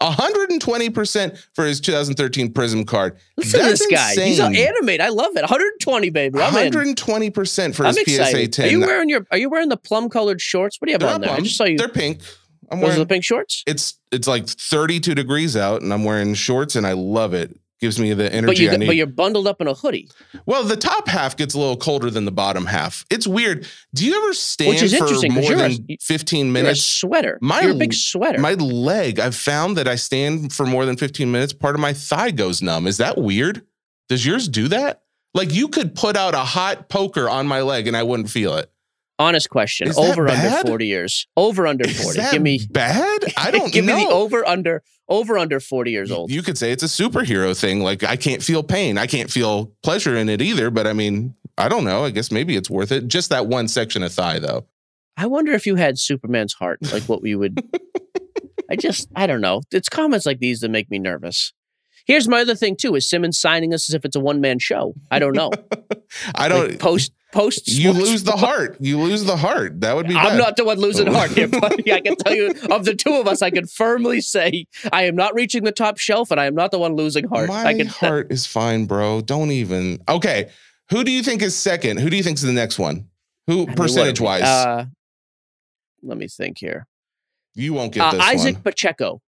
[0.00, 3.18] 120 percent for his 2013 Prizm card.
[3.36, 4.24] Listen That's to this guy.
[4.24, 4.66] He's an insane.
[4.68, 5.00] animate.
[5.02, 5.40] I love it.
[5.40, 6.38] 120, baby.
[6.38, 8.52] I'm 120 percent for his PSA excited.
[8.54, 8.64] 10.
[8.66, 9.26] Are you wearing your?
[9.30, 10.80] Are you wearing the plum colored shorts?
[10.80, 11.32] What do you have They're on there?
[11.32, 11.76] I just saw you.
[11.76, 12.22] They're pink.
[12.70, 13.00] I'm Those are wearing.
[13.00, 13.62] the pink shorts.
[13.66, 17.54] it's it's like 32 degrees out, and I'm wearing shorts, and I love it.
[17.78, 18.86] Gives me the energy But you, I need.
[18.86, 20.08] but you're bundled up in a hoodie,
[20.46, 23.04] Well, the top half gets a little colder than the bottom half.
[23.10, 23.66] It's weird.
[23.94, 26.82] Do you ever stand is for interesting, more you're a- than 15 you're a minutes?
[26.82, 27.38] sweater.
[27.42, 28.38] My you're a big sweater.
[28.38, 31.92] My leg, I've found that I stand for more than 15 minutes, part of my
[31.92, 32.86] thigh goes numb.
[32.86, 33.60] Is that weird?
[34.08, 35.02] Does yours do that?
[35.34, 38.54] Like you could put out a hot poker on my leg and I wouldn't feel
[38.56, 38.70] it.
[39.18, 39.88] Honest question.
[39.88, 41.26] Is Over under 40 years.
[41.36, 42.18] Over under Is 40.
[42.20, 42.60] that Give me.
[42.70, 43.24] bad?
[43.36, 43.96] I don't give know.
[43.96, 46.30] me the over under over under 40 years old.
[46.30, 47.80] You could say it's a superhero thing.
[47.80, 48.98] Like I can't feel pain.
[48.98, 50.70] I can't feel pleasure in it either.
[50.70, 52.04] But I mean, I don't know.
[52.04, 53.08] I guess maybe it's worth it.
[53.08, 54.66] Just that one section of thigh, though.
[55.16, 57.58] I wonder if you had Superman's heart, like what we would.
[58.70, 59.62] I just, I don't know.
[59.70, 61.52] It's comments like these that make me nervous.
[62.06, 64.58] Here's my other thing too: is Simmons signing us as if it's a one man
[64.58, 64.94] show?
[65.10, 65.50] I don't know.
[66.34, 66.70] I don't.
[66.70, 67.66] Like, post post.
[67.68, 68.76] you lose the heart.
[68.80, 69.80] You lose the heart.
[69.80, 70.14] That would be.
[70.14, 70.38] I'm bad.
[70.38, 71.92] not the one losing heart here, buddy.
[71.92, 75.16] I can tell you, of the two of us, I can firmly say I am
[75.16, 77.48] not reaching the top shelf, and I am not the one losing heart.
[77.48, 77.86] My I can.
[77.88, 79.20] heart is fine, bro.
[79.20, 80.00] Don't even.
[80.08, 80.50] Okay.
[80.90, 81.98] Who do you think is second?
[81.98, 83.08] Who do you think is the next one?
[83.48, 84.42] Who I mean, percentage wise?
[84.44, 84.86] Uh,
[86.04, 86.86] let me think here.
[87.56, 88.62] you won't get Uh, this Isaac one.
[88.62, 89.20] Pacheco.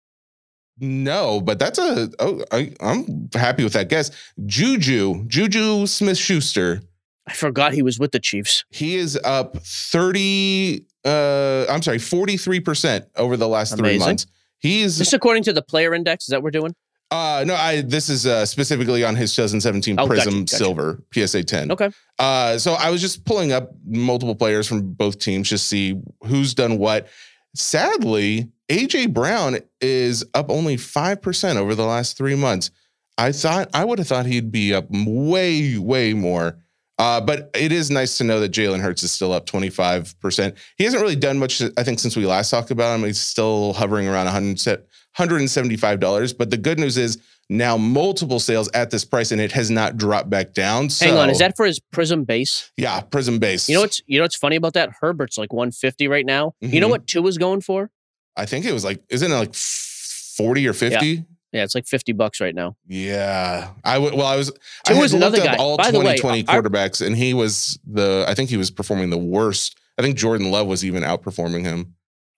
[0.79, 2.11] No, but that's a.
[2.19, 4.11] Oh, I, I'm happy with that guess.
[4.45, 6.83] Juju, Juju Smith Schuster.
[7.27, 8.65] I forgot he was with the Chiefs.
[8.71, 10.87] He is up 30.
[11.05, 14.01] Uh, I'm sorry, 43 percent over the last three Amazing.
[14.07, 14.27] months.
[14.59, 16.75] He's Just according to the player index, is that what we're doing?
[17.11, 20.57] Uh, no, I this is uh, specifically on his 2017 Oh, gotcha, Prizm gotcha.
[20.57, 21.71] Silver PSA 10.
[21.73, 21.91] Okay.
[22.19, 26.53] Uh, so I was just pulling up multiple players from both teams, just see who's
[26.55, 27.07] done what.
[27.55, 32.71] Sadly, AJ Brown is up only five percent over the last three months.
[33.19, 36.59] I thought I would have thought he'd be up way, way more.
[36.99, 40.57] Uh, but it is nice to know that Jalen Hurts is still up 25%.
[40.79, 43.05] He hasn't really done much, I think, since we last talked about him.
[43.05, 44.83] He's still hovering around 100,
[45.19, 46.39] $175.
[46.39, 47.19] But the good news is
[47.51, 50.89] now multiple sales at this price and it has not dropped back down.
[50.91, 52.73] So, Hang on, is that for his Prizm base?
[52.79, 53.69] yeah, Prizm base.
[53.69, 54.91] You know what's you know what's funny about that?
[55.01, 56.55] Herbert's like 150 right now.
[56.61, 56.91] You know Mhm.
[56.91, 57.91] what two is going for?
[58.37, 61.25] I think it was like, isn't it like 40 or 50?
[61.53, 62.77] Yeah, it's like 50 bucks right now.
[62.87, 64.13] Yeah, I would.
[64.15, 64.53] Well, I was.
[64.87, 65.57] I is another guy.
[65.57, 68.25] all By the way, 2020 our- quarterbacks, and he was the.
[68.29, 69.79] I think he was performing the worst.
[69.99, 71.95] I think Jordan Love was even outperforming him.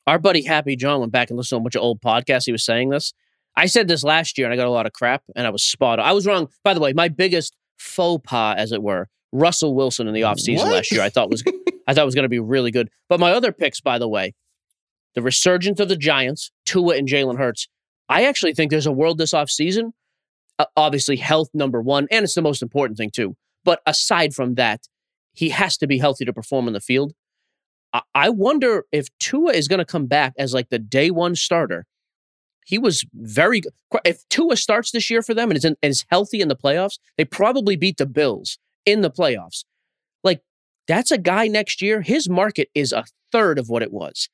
[0.07, 2.45] Our buddy Happy John went back and listened to a bunch of old podcasts.
[2.47, 3.13] He was saying this.
[3.57, 5.65] I said this last year and I got a lot of crap and I was
[5.65, 6.07] spot on.
[6.07, 6.49] I was wrong.
[6.63, 10.59] By the way, my biggest faux pas, as it were, Russell Wilson in the offseason
[10.59, 10.73] What?
[10.75, 11.43] last year, I thought was
[11.89, 12.89] I thought was going to be really good.
[13.09, 14.35] But my other picks, by the way,
[15.15, 17.69] the resurgence of the Giants, Tua and Jalen Hurts.
[18.09, 19.93] I actually think there's a world this offseason.
[20.59, 23.37] Uh, obviously, health number one, and it's the most important thing too.
[23.65, 24.89] But aside from that,
[25.33, 27.13] he has to be healthy to perform in the field.
[27.93, 31.35] I, I wonder if Tua is going to come back as like the day one
[31.37, 31.87] starter.
[32.67, 33.73] He was very good.
[34.05, 36.57] If Tua starts this year for them and is, in, and is healthy in the
[36.57, 39.65] playoffs, they probably beat the Bills in the playoffs.
[40.23, 40.43] Like,
[40.87, 42.03] that's a guy next year.
[42.03, 44.29] His market is a third of what it was.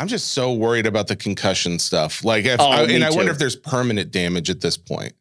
[0.00, 2.24] I'm just so worried about the concussion stuff.
[2.24, 5.12] Like, if, Oh, I, and I wonder if there's permanent damage at this point.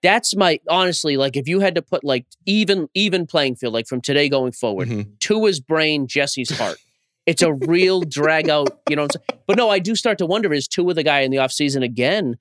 [0.00, 3.88] That's my honestly like if you had to put like even even playing field like
[3.88, 5.18] from today going forward, Mhm.
[5.18, 6.78] Tua's brain, Jesse's heart.
[7.26, 9.02] It's a real drag out, you know.
[9.02, 9.40] What I'm saying?
[9.48, 12.36] But no, I do start to wonder: is Tua the guy in the offseason again?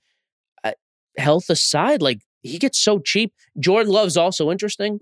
[0.64, 0.74] Uh,
[1.18, 3.34] health aside, like he gets so cheap.
[3.60, 5.00] Jordan Love's also interesting.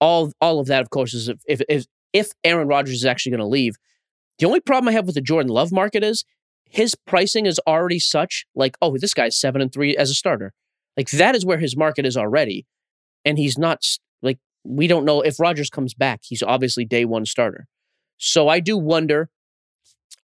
[0.00, 3.30] All all of that, of course, is if if if, if Aaron Rodgers is actually
[3.30, 3.76] going to leave.
[4.38, 6.24] The only problem I have with the Jordan Love market is
[6.64, 10.52] his pricing is already such like, oh, this guy's seven and three as a starter.
[10.96, 12.66] Like that is where his market is already,
[13.24, 13.84] and he's not
[14.22, 16.20] like we don't know if Rodgers comes back.
[16.22, 17.66] He's obviously day one starter.
[18.16, 19.28] So I do wonder.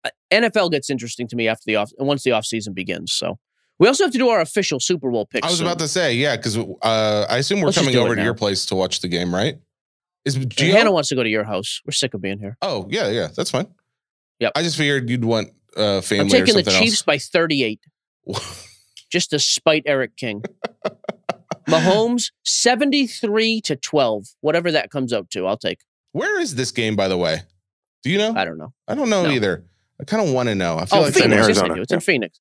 [0.04, 3.12] uh, NFL gets interesting to me after the off once the off season begins.
[3.12, 3.38] So
[3.78, 5.46] we also have to do our official Super Bowl picks.
[5.46, 5.66] I was soon.
[5.66, 8.66] about to say, yeah, because uh, I assume we're Let's coming over to your place
[8.66, 9.58] to watch the game, right?
[10.24, 10.72] Is Gio?
[10.72, 11.82] Hannah wants to go to your house.
[11.84, 12.56] We're sick of being here.
[12.62, 13.66] oh, yeah, yeah, that's fine.
[14.40, 14.52] Yep.
[14.54, 17.80] I just figured you'd want uh, family I'm taking the Chiefs by 38,
[19.12, 20.42] just to spite Eric King.
[21.68, 25.46] Mahomes 73 to 12, whatever that comes out to.
[25.46, 25.78] I'll take.
[26.12, 27.42] Where is this game, by the way?
[28.02, 28.34] Do you know?
[28.36, 28.72] I don't know.
[28.86, 29.30] I don't know No.
[29.30, 29.64] either.
[30.00, 30.76] I kind of want to know.
[30.76, 31.48] I feel Oh, like it's in Phoenix.
[31.48, 31.82] Yes, I Arizona.
[31.82, 32.40] It's in Phoenix.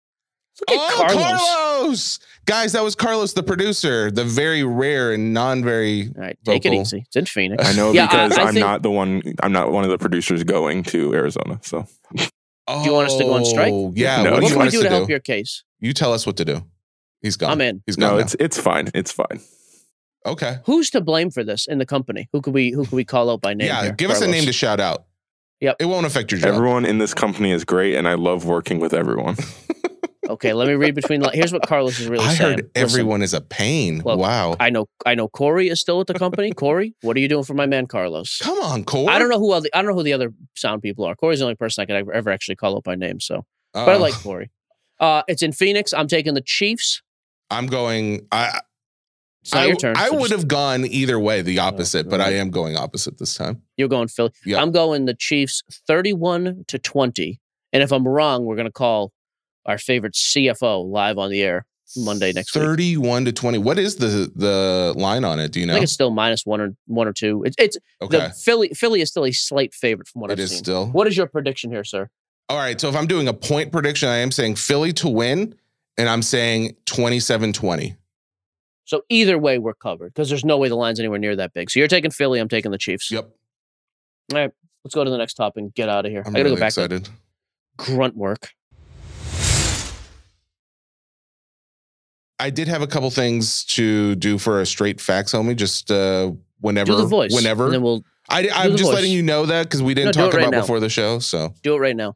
[0.69, 1.39] Look at Oh, Carlos.
[1.39, 2.19] Carlos.
[2.45, 6.07] Guys, that was Carlos, the producer, the very rare and non very.
[6.15, 6.77] All right, take Vocal.
[6.77, 7.03] it easy.
[7.07, 7.65] It's in Phoenix.
[7.67, 9.21] I know Yeah, I- because I I, am think- not the one.
[9.41, 11.59] I'm not one of the producers going to Arizona.
[11.63, 11.87] So
[12.67, 13.73] Oh, you want us to go on strike?
[13.95, 14.23] Yeah.
[14.23, 14.95] No, what do what you can we want us do to to do?
[14.95, 15.63] help your case?
[15.79, 16.63] You tell us what to do.
[17.21, 17.51] He's gone.
[17.51, 17.83] I'm in.
[17.85, 18.09] He's gone.
[18.11, 18.21] no, now.
[18.23, 18.89] it's it's fine.
[18.93, 19.39] It's fine.
[20.25, 20.57] okay.
[20.65, 22.29] Who's to blame for this in the company?
[22.33, 23.67] Who could we who could we call out by name?
[23.67, 23.83] yeah.
[23.83, 23.91] here?
[23.93, 25.05] Give us a name to shout out.
[25.61, 25.77] Yep.
[25.79, 26.53] It won't affect your job.
[26.55, 29.35] Everyone in this company is great, and I love working with everyone.
[30.29, 31.19] Okay, let me read between.
[31.21, 32.49] the Here's what Carlos is really I saying.
[32.51, 34.01] heard Listen, everyone is a pain.
[34.05, 34.55] Look, wow.
[34.59, 34.87] I know.
[35.05, 35.27] I know.
[35.27, 36.51] Corey is still at the company.
[36.51, 38.37] Corey, what are you doing for my man Carlos?
[38.41, 39.09] Come on, Cole.
[39.09, 41.15] I don't know who I don't know who the other sound people are.
[41.15, 43.19] Corey's the only person I could ever, ever actually call up by name.
[43.19, 44.49] So, but I Uh, like Corey.
[44.99, 45.91] Uh, it's in Phoenix.
[45.93, 47.01] I'm taking the Chiefs.
[47.51, 48.25] I'm going.
[48.31, 48.61] I.
[49.41, 49.97] It's not I, your turn.
[49.97, 53.17] I so would just- have gone either way, the opposite, but I am going opposite
[53.17, 53.61] this time.
[53.75, 54.31] You're going Philly.
[54.45, 54.61] Yeah.
[54.61, 57.41] I'm going the Chiefs 31 to 20.
[57.73, 59.11] And if I'm wrong, we're going to call
[59.65, 62.63] our favorite CFO live on the air Monday next week.
[62.63, 63.57] 31 to 20.
[63.59, 65.51] What is the the line on it?
[65.51, 65.73] Do you know?
[65.73, 67.43] I think it's still minus one or one or two.
[67.45, 68.17] It's it's Okay.
[68.17, 70.59] the Philly Philly is still a slight favorite from what It I've is seen.
[70.59, 70.87] still.
[70.87, 72.09] What is your prediction here, sir?
[72.49, 72.79] All right.
[72.79, 75.55] So if I'm doing a point prediction, I am saying Philly to win,
[75.97, 77.95] and I'm saying 27 20.
[78.85, 81.69] So either way, we're covered because there's no way the line's anywhere near that big.
[81.71, 82.39] So you're taking Philly.
[82.39, 83.09] I'm taking the Chiefs.
[83.11, 83.29] Yep.
[84.33, 84.51] All right,
[84.83, 86.21] let's go to the next topic and get out of here.
[86.25, 87.05] I'm I gotta really go back excited.
[87.05, 87.11] to
[87.77, 88.49] grunt work.
[92.43, 95.55] I did have a couple things to do for a straight facts, homie.
[95.55, 97.33] Just uh, whenever, Do the voice.
[97.33, 97.65] whenever.
[97.65, 98.95] and then we'll I, I'm just voice.
[98.95, 101.19] letting you know that because we didn't No, talk right about before the show.
[101.19, 102.15] So do it right now.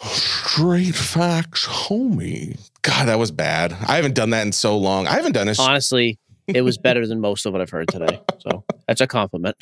[0.00, 2.58] straight facts, homie.
[2.82, 3.72] God, that was bad.
[3.86, 5.06] I haven't done that in so long.
[5.06, 5.58] I haven't done it.
[5.60, 8.20] Honestly, it was better than most of what I've heard today.
[8.40, 9.56] So that's a compliment.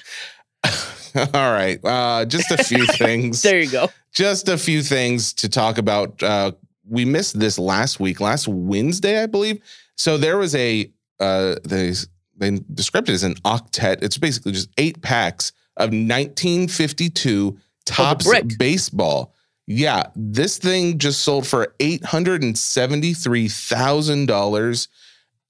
[0.65, 1.79] All right.
[1.85, 3.43] Uh, just a few things.
[3.43, 3.89] There you go.
[4.15, 6.23] just a few things to talk about.
[6.23, 6.53] Uh,
[6.91, 9.63] we missed this last week, last Wednesday, I believe.
[9.97, 11.93] So there was a uh, they
[12.37, 14.03] they described it as an octet.
[14.03, 18.59] It's basically just eight packs of 1952 Topps brick.
[18.59, 19.35] baseball.
[19.67, 24.89] Yeah, this thing just sold for eight hundred and seventy three thousand dollars.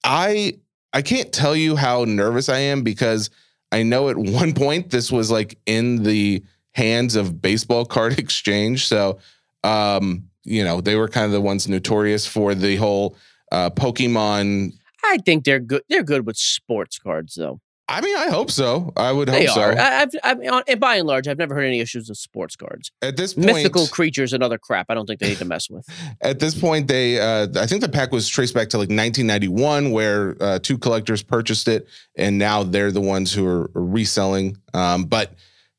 [0.04, 0.58] I
[0.92, 3.30] I can't tell you how nervous I am because
[3.72, 8.86] I know at one point this was like in the hands of baseball card exchange.
[8.86, 9.18] So
[9.64, 13.16] um, you know, they were kind of the ones notorious for the whole
[13.52, 14.72] uh Pokemon.
[15.04, 15.82] I think they're good.
[15.88, 17.60] They're good with sports cards, though.
[17.92, 18.92] I mean, I hope so.
[18.96, 19.72] I would They hope are.
[19.72, 19.78] so.
[19.82, 22.18] I, I've, I mean, on- and by and large, I've never heard any issues with
[22.18, 22.92] sports cards.
[23.02, 24.86] At this point, Mythical creatures and other crap.
[24.90, 25.84] I don't think they need to mess with.
[26.20, 29.90] At this point, they uh, I think the pack was traced back to like 1991,
[29.90, 34.56] where uh, two collectors purchased it, and now they're the ones who are reselling.
[34.72, 35.32] Um, but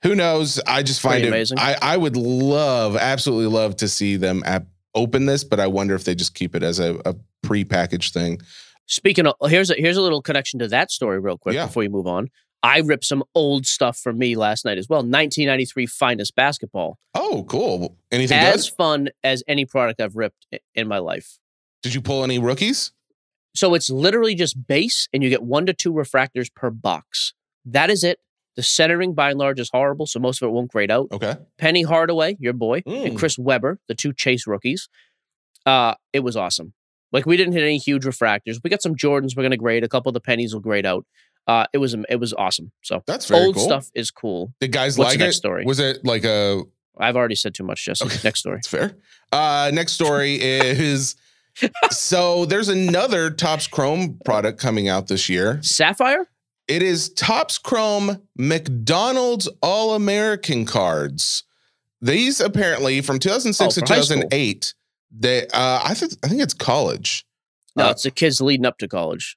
[0.03, 0.59] who knows?
[0.67, 1.29] I just find Pretty it.
[1.29, 1.59] amazing.
[1.59, 5.95] I, I would love, absolutely love to see them ap- open this, but I wonder
[5.95, 8.41] if they just keep it as a, a pre-packaged thing.
[8.87, 11.65] Speaking of, here's a here's a little connection to that story, real quick, Yeah.
[11.67, 12.27] before you move on.
[12.63, 14.99] I ripped some old stuff from me last night as well.
[14.99, 16.99] 1993 Finest Basketball.
[17.15, 17.97] Oh, cool.
[18.11, 18.75] Anything as good?
[18.77, 21.39] fun as any product I've ripped in my life.
[21.81, 22.91] Did you pull any rookies?
[23.55, 27.33] So it's literally just base, and you get one to two refractors per box.
[27.65, 28.19] That is it.
[28.55, 31.07] The centering by and large is horrible, so most of it won't grade out.
[31.11, 31.35] Okay.
[31.57, 33.05] Penny Hardaway, your boy, Mm.
[33.05, 34.89] and Chris Webber, the two Chase rookies.
[35.65, 36.73] Uh, it was awesome.
[37.13, 38.57] Like we didn't hit any huge refractors.
[38.63, 39.83] We got some Jordans we're gonna grade.
[39.83, 41.05] A couple of the pennies will grade out.
[41.47, 42.71] Uh, it was it was awesome.
[42.83, 43.63] So That's very old cool.
[43.63, 44.53] stuff is cool.
[44.59, 45.39] The guys What's like the next it?
[45.39, 45.65] story?
[45.65, 46.61] Was it like a
[46.97, 48.05] I've already said too much, Jesse.
[48.05, 48.17] Okay.
[48.23, 48.57] Next story.
[48.57, 48.95] That's fair.
[49.31, 51.15] Uh, next story is
[51.91, 55.59] so there's another Topps Chrome product coming out this year.
[55.61, 56.27] Sapphire?
[56.71, 61.43] It is Topps Chrome McDonald's All American cards.
[61.99, 64.21] These apparently from 2006 Oh, to for high school.
[64.21, 64.73] 2008.
[65.13, 67.25] They, uh, I think I think it's college.
[67.75, 69.35] No, Uh, it's the kids leading up to college.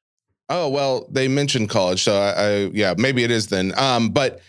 [0.48, 3.76] Oh well, they mentioned college, so I, I yeah, maybe it is then.
[3.76, 4.40] Um, but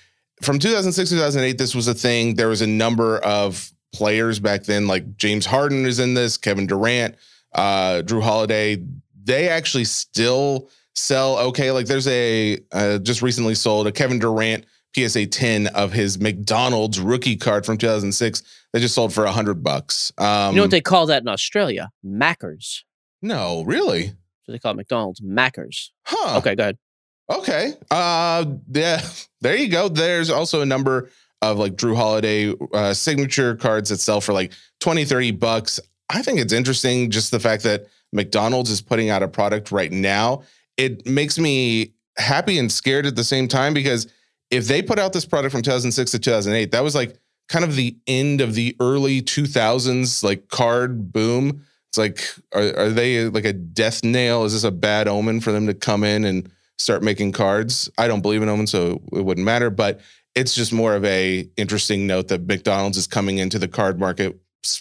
[0.44, 2.36] from 2006 to 2008, this was a thing.
[2.36, 6.68] There was a number of players back then, like James Harden is in this, Kevin
[6.68, 7.16] Durant,
[7.54, 8.84] uh, Jrue Holiday.
[9.24, 11.72] They actually still sell okay.
[11.72, 17.00] Like there's a uh, just recently sold a Kevin Durant PSA 10 of his McDonald's
[17.00, 18.44] rookie card from 2006.
[18.72, 20.12] that just sold for a hundred bucks.
[20.18, 21.90] Um, you know what they call that in Australia?
[22.04, 22.86] Mackers.
[23.22, 24.14] no, really?
[24.44, 25.92] So they call it McDonald's Mackers.
[26.06, 26.38] Huh?
[26.38, 26.78] Okay, go ahead.
[27.30, 27.74] Okay.
[27.90, 29.02] Uh yeah,
[29.42, 29.90] there you go.
[29.90, 31.10] There's also a number
[31.42, 35.80] of like Jrue Holiday uh signature cards that sell for like 20, 30 bucks.
[36.10, 39.92] I think it's interesting just the fact that McDonald's is putting out a product right
[39.92, 40.44] now.
[40.78, 44.08] It makes me happy and scared at the same time because
[44.52, 47.18] if they put out this product from 2006 to 2008, that was like
[47.50, 51.66] kind of the end of the early 2000s like card boom.
[51.90, 52.22] It's like
[52.54, 54.44] are, are they like a death nail?
[54.44, 57.90] Is this a bad omen for them to come in and start making cards.
[57.98, 59.70] I don't believe in omens, so it wouldn't matter.
[59.70, 60.02] But
[60.36, 64.38] it's just more of a interesting note that McDonald's is coming into the card market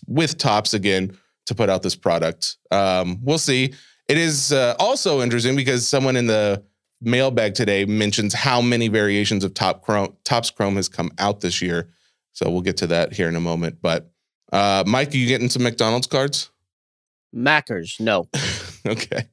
[0.07, 2.57] with Topps again to put out this product.
[2.71, 3.75] Um, we'll see.
[4.09, 6.63] It is uh, also interesting because someone in the
[7.01, 11.63] mailbag today mentions how many variations of Topps Chrome, Topps Chrome has come out this
[11.63, 11.91] year.
[12.33, 13.79] So we'll get to that here in a moment.
[13.81, 14.11] But
[14.53, 16.51] uh, Mike, are you getting some McDonald's cards?
[17.33, 17.97] Mackers.
[17.99, 18.29] No.
[18.87, 19.29] okay.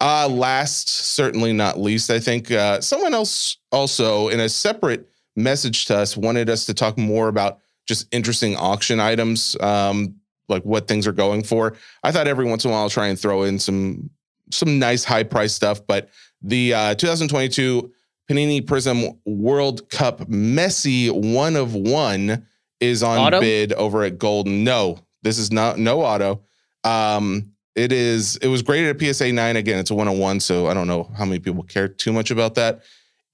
[0.00, 5.86] Uh, last, certainly not least, I think uh, someone else also in a separate message
[5.86, 10.16] to us wanted us to talk more about just interesting auction items, um,
[10.48, 11.74] like what things are going for.
[12.02, 14.10] I thought every once in a while I'll try and throw in some
[14.50, 16.08] some nice high price stuff, but
[16.42, 17.92] the uh, 2022
[18.30, 22.46] Panini Prizm World Cup Messi one of one
[22.80, 23.40] is on Auto?
[23.40, 24.62] bid over at Goldin.
[24.62, 26.42] No, this is not no auto.
[26.84, 28.36] Um, it is.
[28.36, 29.56] It was graded at PSA nine.
[29.56, 32.12] Again, it's a one on one, so I don't know how many people care too
[32.12, 32.82] much about that.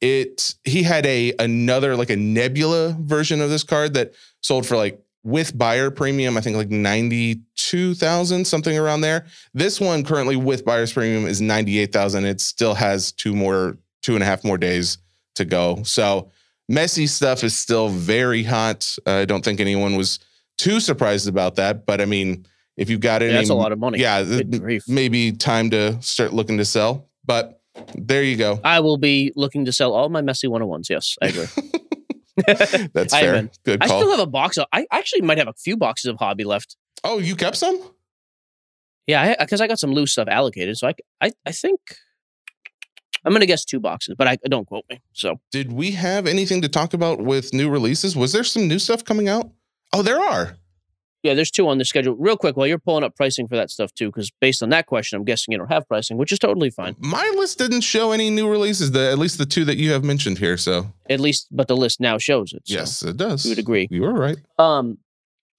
[0.00, 0.54] It.
[0.64, 5.00] He had a another like a Nebula version of this card that sold for like
[5.24, 6.36] with buyer premium.
[6.36, 9.26] I think like ninety two thousand something around there.
[9.54, 12.24] This one currently with buyer's premium is ninety eight thousand.
[12.24, 14.98] It still has two more, two and a half more days
[15.36, 15.82] to go.
[15.84, 16.30] So
[16.70, 18.96] Messi stuff is still very hot.
[19.06, 20.18] Uh, I don't think anyone was
[20.58, 22.46] too surprised about that, but I mean,
[22.76, 23.98] if you've got any, Yeah, that's a lot of money.
[23.98, 27.08] yeah, th- maybe time to start looking to sell.
[27.24, 27.60] But
[27.94, 28.60] there you go.
[28.64, 30.88] I will be looking to sell all my Messi 101s.
[30.90, 31.46] Yes, I agree.
[32.46, 33.50] That's I fair.
[33.64, 34.56] Good I still have a box.
[34.56, 36.76] Of, I actually might have a few boxes of hobby left.
[37.04, 37.80] oh, you kept some?
[39.06, 40.78] Yeah, because uh, I, got some loose stuff allocated.
[40.78, 41.80] So I, I, I think
[43.24, 45.00] I'm gonna guess two boxes, but I don't quote me.
[45.12, 48.16] So Did we have anything to talk about with new releases?
[48.16, 49.50] Was there some new stuff coming out?
[49.92, 50.56] Oh, there are.
[51.22, 52.16] Yeah, there's two on the schedule.
[52.16, 54.86] Real quick, while you're pulling up pricing for that stuff too, because based on that
[54.86, 56.96] question, I'm guessing you don't have pricing, which is totally fine.
[56.98, 58.90] My list didn't show any new releases.
[58.90, 60.56] The at least the two that you have mentioned here.
[60.56, 62.62] So At least, but the list now shows it.
[62.66, 63.44] so yes, it does.
[63.44, 63.86] You would agree.
[63.90, 64.38] You were right.
[64.58, 64.98] Um,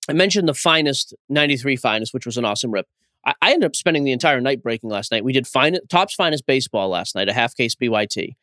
[0.09, 2.87] I mentioned the finest 93 finest, which was an awesome rip.
[3.25, 5.23] I, I ended up spending the entire night breaking last night.
[5.23, 8.35] We did fine, Topps finest baseball last night, a half case PYT.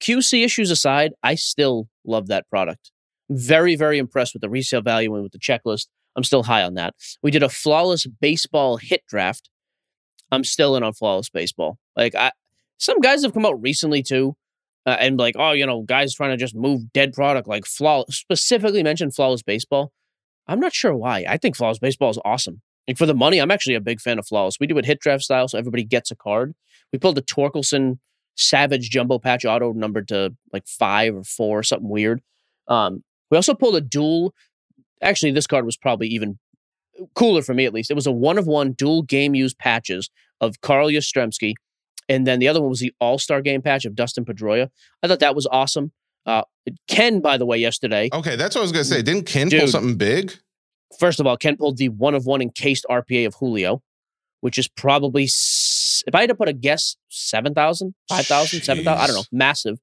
[0.00, 2.92] QC issues aside, I still love that product.
[3.30, 5.86] Very, very impressed with the resale value and with the checklist.
[6.16, 6.94] I'm still high on that.
[7.22, 9.48] We did a flawless baseball hit draft.
[10.32, 11.78] I'm still in on flawless baseball.
[11.96, 12.32] Like I,
[12.78, 14.36] some guys have come out recently too,
[14.86, 18.04] uh, and like, oh, you know, guys trying to just move dead product like flaw.
[18.10, 19.92] Specifically mentioned flawless baseball.
[20.46, 21.24] I'm not sure why.
[21.28, 22.60] I think flawless baseball is awesome.
[22.88, 24.58] Like for the money, I'm actually a big fan of flawless.
[24.58, 26.54] We do it hit draft style, so everybody gets a card.
[26.92, 27.98] We pulled a Torkelson
[28.36, 32.22] Savage Jumbo Patch Auto numbered to like five or four, something weird.
[32.66, 34.34] Um, we also pulled a dual.
[35.02, 36.38] Actually, this card was probably even
[37.14, 37.90] cooler for me at least.
[37.90, 40.10] It was a one of one dual game use patches
[40.40, 41.54] of Carl Yastrzemski,
[42.08, 44.68] and then the other one was the All Star Game patch of Dustin Pedroia.
[45.02, 45.92] I thought that was awesome.
[46.26, 46.42] Uh,
[46.86, 48.10] Ken, by the way, yesterday.
[48.12, 49.02] Okay, that's what I was gonna say.
[49.02, 50.34] Didn't Ken pull something big?
[50.98, 53.82] First of all, Ken pulled the one of one encased RPA of Julio,
[54.40, 59.16] which is probably, if I had to put a guess, 7,000, 5,000, 7,000, I don't
[59.16, 59.78] know, massive.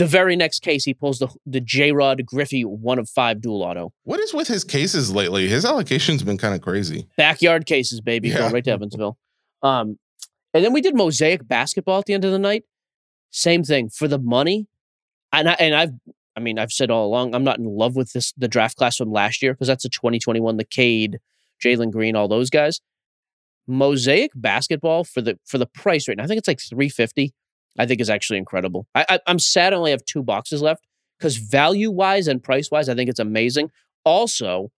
[0.00, 3.62] The very next case, he pulls the the J Rod Griffey one of five dual
[3.62, 3.92] auto.
[4.04, 5.46] What is with his cases lately?
[5.46, 7.06] His allocation's been kind of crazy.
[7.18, 8.38] Backyard cases, baby, Yeah.
[8.38, 9.18] going right to Evansville.
[9.62, 9.98] Um,
[10.54, 12.64] and then we did mosaic basketball at the end of the night.
[13.30, 14.68] Same thing for the money,
[15.34, 15.92] and I, and I've
[16.34, 18.96] I mean I've said all along I'm not in love with this the draft class
[18.96, 21.18] from last year because that's a 2021 the Cade,
[21.62, 22.80] Jalen Green, all those guys.
[23.66, 27.34] Mosaic basketball for the for the price right now, I think it's like 350.
[27.80, 28.86] I think is actually incredible.
[28.94, 30.86] I, I I'm sad I only have two boxes left
[31.18, 33.70] because value wise and price wise, I think it's amazing.
[34.04, 34.70] Also,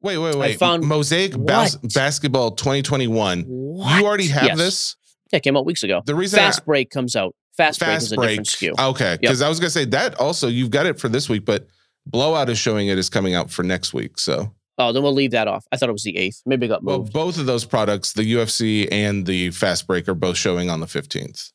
[0.00, 0.54] Wait, wait, wait.
[0.54, 3.42] I found- Mosaic bas- basketball 2021.
[3.42, 3.98] what?
[4.00, 4.56] You already have Yes.
[4.58, 4.96] this.
[5.32, 6.02] Yeah, it came out weeks ago.
[6.06, 7.34] The reason I- Fast Break comes out.
[7.56, 8.90] Fast, Break is a different SKU.
[8.90, 11.66] Okay, because I was gonna say that also you've got it for this week, but
[12.06, 14.18] Blowout is showing it is coming out for next week.
[14.18, 15.64] So Oh, then we'll leave that off.
[15.72, 16.40] I thought it was the eighth.
[16.46, 20.14] Maybe it got well, both of those products, the UFC and the Fast Break, are
[20.14, 21.50] both showing on the 15th.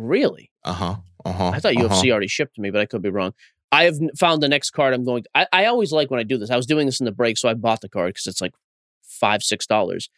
[0.00, 0.50] Really?
[0.64, 0.96] Uh huh.
[1.24, 1.50] Uh huh.
[1.50, 3.32] I thought UFC already shipped to me, but I could be wrong.
[3.72, 5.24] I have found the next card I'm going.
[5.34, 6.50] I, I always like when I do this.
[6.50, 8.52] I was doing this in the break, so I bought the card because it's like
[9.02, 10.08] five, six dollars.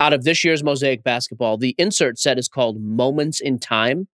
[0.00, 4.08] Out of this year's Mosaic Basketball, the insert set is called Moments in Time.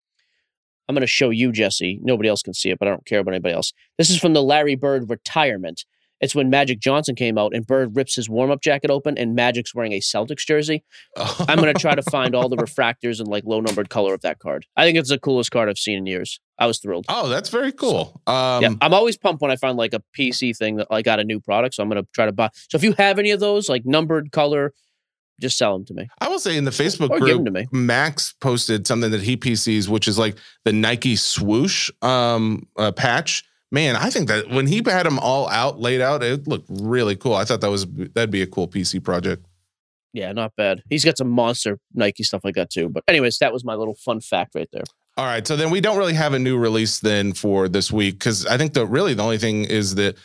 [0.87, 1.99] I'm going to show you, Jesse.
[2.01, 3.73] Nobody else can see it, but I don't care about anybody else.
[3.97, 5.83] This is from the Larry Bird retirement.
[6.25, 9.35] It's when Magic Johnson came out and Bird rips his warm up jacket open and
[9.35, 10.83] Magic's wearing a Celtics jersey.
[11.15, 14.21] I'm going to try to find all the refractors and like low numbered color of
[14.21, 14.65] that card.
[14.75, 16.39] I think it's the coolest card I've seen in years.
[16.57, 17.05] I was thrilled.
[17.09, 18.19] Oh, that's very cool.
[18.25, 21.19] Um, yeah, I'm always pumped when I find like a PC thing that like got
[21.19, 21.75] a new product.
[21.75, 22.49] So I'm going to try to buy.
[22.71, 24.73] So if you have any of those, like numbered color,
[25.39, 27.71] just sell them to me I will say in the Facebook or group.
[27.71, 33.43] Max posted something that he PCs, which is like the Nike swoosh um, uh, patch.
[33.71, 37.15] Man, I think that when he had them all out, laid out, it looked really
[37.15, 37.33] cool.
[37.33, 39.45] I thought that was that'd be a cool PC project.
[40.13, 40.81] Yeah, not bad.
[40.89, 42.87] He's got some monster Nike stuff like that too.
[42.87, 44.83] But anyways, that was my little fun fact right there.
[45.17, 48.19] All right, so then we don't really have a new release then for this week
[48.19, 50.17] because I think the really the only thing is that.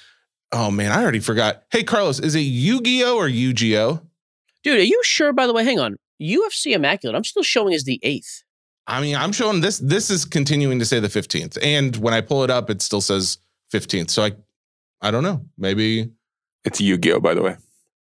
[0.53, 1.63] Oh man, I already forgot.
[1.71, 4.01] Hey Carlos, is it Yu-Gi-Oh or Yu-Gi-Oh?
[4.65, 5.33] Dude, are you sure?
[5.33, 5.97] By the way, hang on.
[6.21, 7.17] UFC Immaculate.
[7.17, 8.43] I'm still showing as the eighth.
[8.91, 9.79] I mean, I'm showing this.
[9.79, 13.01] This is continuing to say the 15th, and when I pull it up, it still
[13.01, 13.39] says
[13.73, 14.11] 15th.
[14.11, 14.33] So I,
[15.01, 15.45] I don't know.
[15.57, 16.11] Maybe
[16.65, 17.57] It's Yu-Gi-Oh, by the way.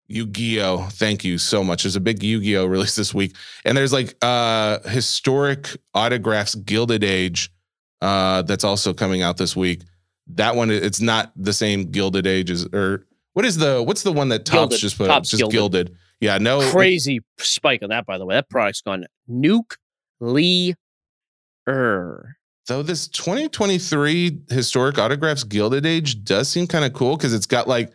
[0.07, 0.87] Yu-Gi-Oh.
[0.91, 1.83] Thank you so much.
[1.83, 3.35] There's a big Yu-Gi-Oh release this week,
[3.65, 7.51] and there's like uh historic autographs Gilded Age,
[8.01, 9.81] uh, that's also coming out this week.
[10.27, 14.13] That one, it's not the same Gilded Age as or what is the what's the
[14.13, 14.79] one that Topps Gilded.
[14.79, 15.15] just put out?
[15.15, 15.51] Topps Just Gilded.
[15.87, 15.95] gilded.
[16.21, 18.35] Yeah, no Crazy spike on that, by the way.
[18.35, 19.75] That product's gone nuke
[20.19, 20.75] Lee
[21.67, 22.37] er.
[22.67, 27.67] Though this 2023 historic autographs Gilded Age does seem kind of cool because it's got
[27.67, 27.91] like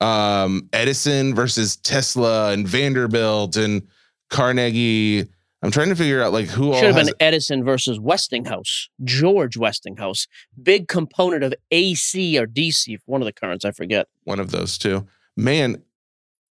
[0.00, 3.86] um, Edison versus Tesla and Vanderbilt and
[4.28, 5.26] Carnegie.
[5.62, 8.88] I'm trying to figure out like who all Should have been Edison versus Westinghouse.
[9.04, 10.26] George Westinghouse.
[10.60, 14.08] Big component of AC or DC, one of the currents, I forget.
[14.24, 15.06] one of those two.
[15.36, 15.82] Man,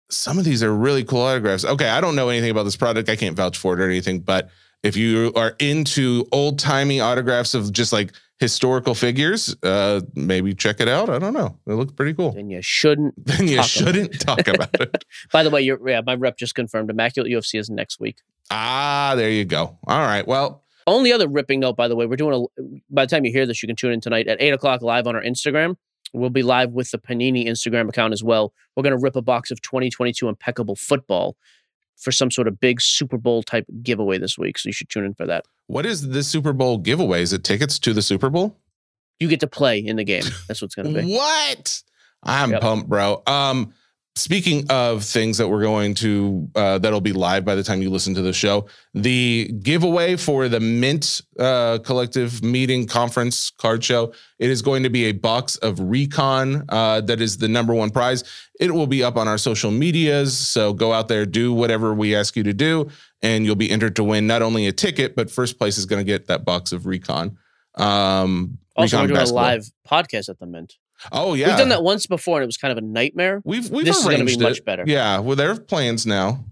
[0.09, 1.65] some of these are really cool autographs.
[1.65, 3.09] Okay, I don't know anything about this product.
[3.09, 4.49] I can't vouch for it or anything, but
[4.85, 10.79] if you are into old timey autographs of just like historical figures, uh, maybe check
[10.79, 11.09] it out.
[11.09, 11.57] I don't know.
[11.65, 12.33] It looks pretty cool.
[12.33, 13.15] Then you shouldn't.
[13.25, 15.03] Then you Talk shouldn't talk about it.
[15.31, 18.19] By the way, yeah, my rep just confirmed Immaculate UFC is next week.
[18.51, 19.79] Ah, there you go.
[19.87, 20.27] All right.
[20.27, 22.61] Well, Only other ripping note, by the way, we're doing a.
[22.91, 25.07] By the time you hear this, you can tune in tonight at eight o'clock live
[25.07, 25.77] on our Instagram.
[26.13, 28.53] We'll be live with the Panini Instagram account as well.
[28.75, 31.35] We're going to rip a box of 2022 impeccable football
[31.97, 34.57] for some sort of big Super Bowl type giveaway this week.
[34.57, 35.45] So you should tune in for that.
[35.67, 37.21] What is the Super Bowl giveaway?
[37.21, 38.57] Is it tickets to the Super Bowl?
[39.19, 40.23] You get to play in the game.
[40.47, 41.07] That's what's going to be.
[41.15, 41.81] What?
[42.23, 42.61] I'm Yep.
[42.61, 43.21] pumped, bro.
[43.27, 43.73] Um,
[44.17, 47.89] speaking of things that we're going to uh, that'll be live by the time you
[47.89, 54.13] listen to the show, the giveaway for the Mint uh, Collective Meeting Conference Card Show,
[54.39, 56.63] it is going to be a box of Recon.
[56.69, 58.23] Uh, that is the number one prize.
[58.59, 62.15] It will be up on our social medias, so go out there, do whatever we
[62.15, 62.89] ask you to do,
[63.21, 65.99] and you'll be entered to win not only a ticket, but first place is going
[65.99, 67.37] to get that box of Recon.
[67.75, 69.43] Um, Also, Recon we're doing basketball.
[69.43, 70.75] a live podcast at the Mint.
[71.11, 73.41] Oh yeah, We've done that once before and it was kind of a nightmare.
[73.43, 74.83] We've we've This is gonna be arranged much better.
[74.85, 76.45] Yeah, well, there are plans now.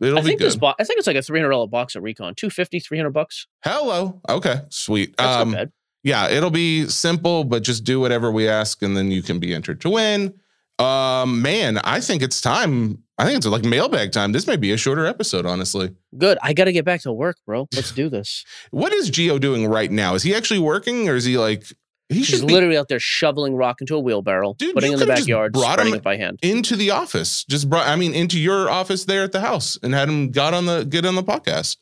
[0.00, 0.46] It'll I be think good.
[0.46, 2.34] this bo- I think it's like a $300 box at Recon.
[2.34, 3.46] 250 300 bucks.
[3.62, 4.20] Hello.
[4.28, 5.16] Okay, sweet.
[5.16, 5.72] That's um, not bad.
[6.02, 9.54] yeah, it'll be simple, but just do whatever we ask, and then you can be
[9.54, 10.34] entered to win.
[10.80, 13.04] Um, man, I think it's time.
[13.18, 14.32] I think it's like mailbag time.
[14.32, 15.94] This may be a shorter episode, honestly.
[16.18, 16.38] Good.
[16.42, 17.68] I got to get back to work, bro.
[17.72, 18.44] Let's do this.
[18.72, 20.14] What is Geo doing right now?
[20.14, 21.66] Is he actually working, or is he like
[22.12, 24.94] he He's should be literally out there shoveling rock into a wheelbarrow, Dude, putting it
[24.94, 26.38] in the backyard, brought him- it by hand.
[26.42, 27.44] into the office?
[27.44, 27.86] Just brought.
[27.86, 30.84] I mean, into your office there at the house, and had him got on the
[30.84, 31.76] get on the podcast.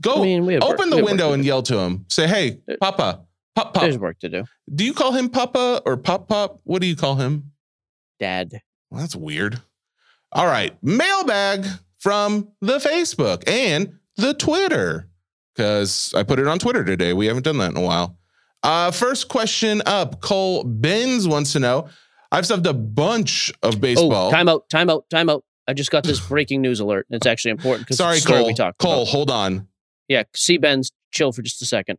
[0.00, 2.04] Go I mean, work- open we the window and yell to him.
[2.08, 3.20] Say, "Hey, There- Papa,
[3.54, 4.44] Pop, Pop." There's work to do.
[4.74, 6.60] Do you call him Papa or Pop Pop?
[6.64, 7.52] What do you call him?
[8.20, 8.60] Dad.
[8.90, 9.60] Well, that's weird.
[10.32, 11.66] All right, mailbag
[11.98, 15.08] from the Facebook and the Twitter
[15.54, 17.12] because I put it on Twitter today.
[17.14, 18.18] We haven't done that in a while.
[18.66, 20.20] Uh, first question up.
[20.20, 21.88] Cole Benz wants to know.
[22.32, 24.26] I've subbed a bunch of baseball.
[24.26, 25.44] Oh, time out, time out, time out.
[25.68, 27.06] I just got this breaking news alert.
[27.10, 28.46] It's actually important because Sorry, it's the story Cole.
[28.48, 29.08] we talked Cole, about.
[29.08, 29.68] hold on.
[30.08, 31.98] Yeah, see Ben's chill for just a second.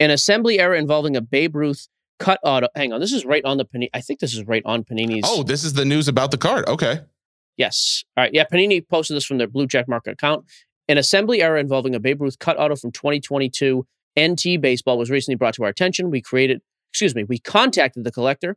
[0.00, 1.86] An assembly error involving a Babe Ruth
[2.18, 2.66] cut auto.
[2.74, 3.88] Hang on, this is right on the Panini.
[3.94, 5.24] I think this is right on Panini's.
[5.24, 6.66] Oh, this is the news about the card.
[6.68, 7.00] Okay.
[7.56, 8.04] Yes.
[8.16, 8.34] All right.
[8.34, 8.44] Yeah.
[8.52, 10.44] Panini posted this from their blue check market account.
[10.88, 13.86] An assembly error involving a Babe Ruth cut auto from 2022
[14.18, 16.10] NT baseball was recently brought to our attention.
[16.10, 16.60] We created,
[16.92, 18.56] excuse me, we contacted the collector,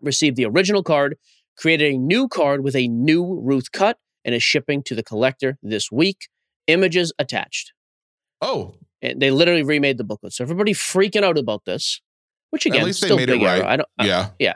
[0.00, 1.16] received the original card,
[1.56, 5.58] created a new card with a new Ruth cut, and is shipping to the collector
[5.62, 6.28] this week.
[6.66, 7.72] Images attached.
[8.40, 10.32] Oh, And they literally remade the booklet.
[10.32, 12.00] So everybody freaking out about this,
[12.50, 13.60] which again, At least they still made it big error.
[13.62, 13.70] right.
[13.72, 13.88] I don't.
[13.98, 14.54] I- yeah.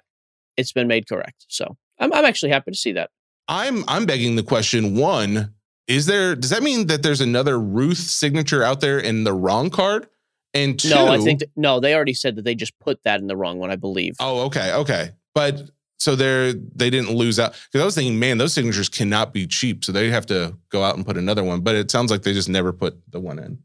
[0.57, 1.47] it's been made correct.
[1.49, 3.11] So I'm, I'm actually happy to see that.
[3.49, 4.95] I'm I'm begging the question.
[4.97, 5.55] One,
[5.89, 9.71] is there does that mean that there's another Ruth signature out there in the wrong
[9.71, 10.07] card?
[10.53, 11.79] And two, No, I think that, no.
[11.81, 13.71] They already said that they just put that in the wrong one.
[13.71, 14.17] I believe.
[14.19, 15.11] Oh, okay, okay.
[15.35, 19.33] But so they're they didn't lose out because I was thinking, man, those signatures cannot
[19.33, 21.61] be cheap, so they have to go out and put another one.
[21.61, 23.59] But it sounds like they just never put the one in.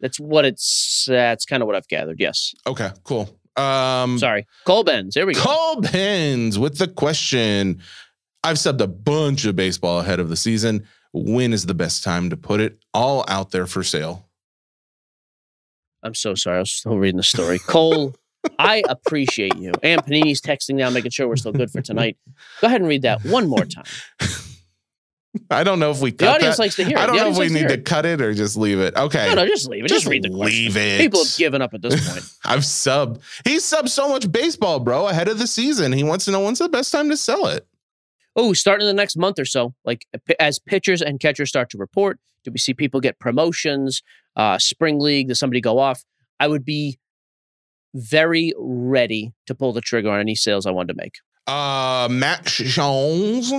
[0.00, 1.06] That's what it's.
[1.08, 2.18] That's kind of what I've gathered.
[2.18, 2.54] Yes.
[2.66, 3.38] Okay, cool.
[3.56, 5.14] Um, Sorry, Cole Benz.
[5.14, 5.40] There we go.
[5.40, 7.80] Cole Pens with the question.
[8.44, 10.86] I've subbed a bunch of baseball ahead of the season.
[11.12, 14.28] When is the best time to put it all out there for sale?
[16.02, 16.56] I'm so sorry.
[16.56, 17.58] I was still reading the story.
[17.58, 18.14] Cole,
[18.58, 19.72] I appreciate you.
[19.82, 22.16] And Panini's texting now, making sure we're still good for tonight.
[22.60, 23.84] Go ahead and read that one more time.
[25.50, 26.62] I don't know if we The audience that.
[26.62, 27.00] likes to hear it.
[27.00, 27.86] I don't know if we need to it.
[27.86, 28.94] cut it or just leave it.
[28.94, 29.28] Okay.
[29.28, 29.88] No, no, just leave it.
[29.88, 30.44] Just, Just read the question.
[30.64, 31.00] leave it.
[31.00, 32.22] People have given up at this point.
[32.44, 33.22] I've subbed.
[33.44, 35.92] He subbed so much baseball, bro, ahead of the season.
[35.92, 37.66] He wants to know when's the best time to sell it.
[38.36, 40.06] Oh, starting in the next month or so, like
[40.38, 44.02] as pitchers and catchers start to report, do we see people get promotions?
[44.36, 46.04] Uh, spring league, does somebody go off?
[46.40, 46.98] I would be
[47.94, 51.16] very ready to pull the trigger on any sales I wanted to make.
[51.46, 53.52] Uh, Matt Jones.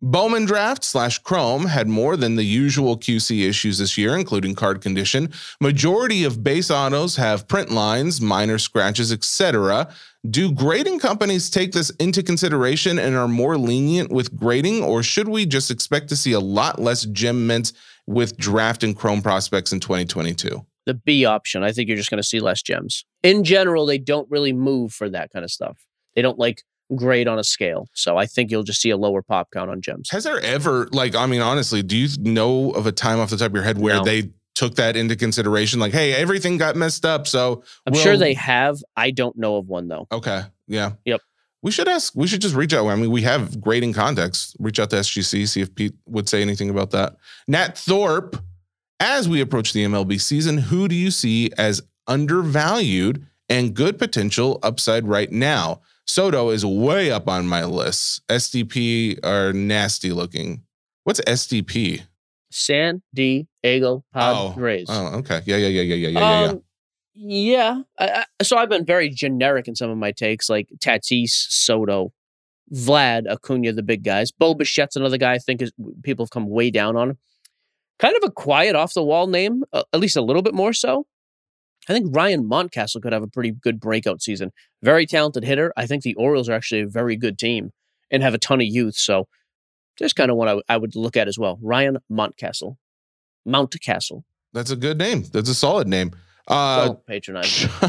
[0.00, 4.80] Bowman Draft slash Chrome had more than the usual QC issues this year, including card
[4.80, 5.32] condition.
[5.60, 9.92] Majority of base autos have print lines, minor scratches, etc.
[10.30, 15.28] Do grading companies take this into consideration and are more lenient with grading, or should
[15.28, 17.72] we just expect to see a lot less gem mints
[18.08, 20.64] with draft and Chrome prospects in 2022?
[20.86, 23.04] The B option, I think you're just going to see less gems.
[23.22, 25.76] In general, they don't really move for that kind of stuff.
[26.16, 26.62] They don't like
[26.96, 27.86] grade on a scale.
[27.92, 30.08] So I think you'll just see a lower pop count on gems.
[30.10, 33.36] Has there ever, like, I mean, honestly, do you know of a time off the
[33.36, 34.04] top of your head where No.
[34.04, 35.78] they took that into consideration?
[35.78, 37.26] Like, hey, everything got messed up.
[37.26, 38.78] So I'm we'll- sure they have.
[38.96, 40.06] I don't know of one though.
[40.10, 40.42] Okay.
[40.66, 40.92] Yeah.
[41.04, 41.20] Yep.
[41.62, 42.86] We should ask, we should just reach out.
[42.86, 44.54] I mean, we have grading contacts.
[44.58, 47.16] Reach out to SGC, see if Pete would say anything about that.
[47.48, 48.36] Nat Thorpe,
[49.00, 54.60] as we approach the MLB season, who do you see as undervalued and good potential
[54.62, 55.80] upside right now?
[56.06, 58.26] Soto is way up on my list.
[58.28, 60.62] SDP are nasty looking.
[61.04, 62.02] What's SDP?
[62.50, 64.86] San Diego Padres.
[64.88, 65.42] Oh, okay.
[65.44, 66.40] Yeah, yeah, yeah, yeah, yeah, yeah, yeah.
[66.40, 66.48] yeah.
[66.48, 66.62] Um,
[67.20, 67.82] Yeah.
[67.98, 72.12] I, I, so I've been very generic in some of my takes, like Tatis, Soto,
[72.72, 74.30] Vlad, Acuna, the big guys.
[74.30, 75.72] Bo Bichette's another guy I think is
[76.04, 77.18] people have come way down on.
[77.98, 80.72] Kind of a quiet, off the wall name, uh, at least a little bit more
[80.72, 81.06] so.
[81.88, 84.52] I think Ryan Montcastle could have a pretty good breakout season.
[84.82, 85.72] Very talented hitter.
[85.76, 87.72] I think the Orioles are actually a very good team
[88.12, 88.94] and have a ton of youth.
[88.94, 89.26] So
[89.98, 91.58] just kind of what I, I would look at as well.
[91.60, 92.76] Ryan Montcastle.
[93.44, 94.22] Mountcastle.
[94.52, 95.24] That's a good name.
[95.32, 96.12] That's a solid name.
[96.48, 97.66] Uh, Don't patronize.
[97.82, 97.88] me.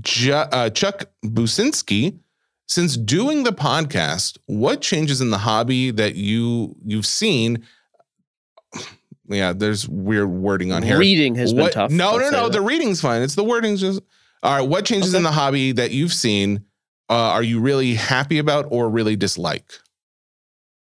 [0.00, 2.18] Ju- uh, Chuck Businski,
[2.66, 7.64] since doing the podcast, what changes in the hobby that you you've seen?
[9.30, 10.98] Yeah, there's weird wording on here.
[10.98, 11.90] Reading has been tough.
[11.90, 12.44] No, no, no.
[12.44, 12.52] that.
[12.52, 13.20] The reading's fine.
[13.20, 14.00] It's the wording's just
[14.42, 14.66] all right.
[14.66, 16.64] What changes in the hobby that you've seen
[17.10, 19.72] uh, are you really happy about or really dislike?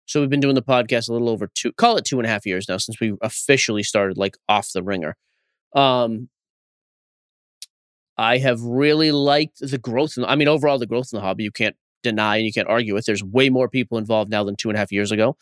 [0.06, 2.30] So we've been doing the podcast a little over two, call it two and a
[2.30, 5.18] half years now since we officially started like off the ringer.
[5.76, 6.30] Um,
[8.18, 10.18] I have really liked the growth.
[10.18, 12.68] In, I mean, overall, the growth in the hobby you can't deny and you can't
[12.68, 13.06] argue with.
[13.06, 15.36] There's way more people involved now than two and a half years ago.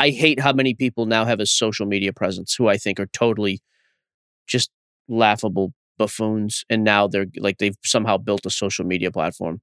[0.00, 3.06] I hate how many people now have a social media presence who I think are
[3.06, 3.60] totally
[4.46, 4.70] just
[5.08, 6.64] laughable buffoons.
[6.70, 9.60] And now they're like they've somehow built a social media platform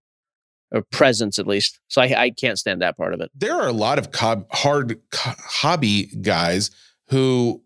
[0.71, 1.79] or presence at least.
[1.87, 3.31] So I, I can't stand that part of it.
[3.35, 6.71] There are a lot of cob- hard co- hobby guys
[7.07, 7.63] who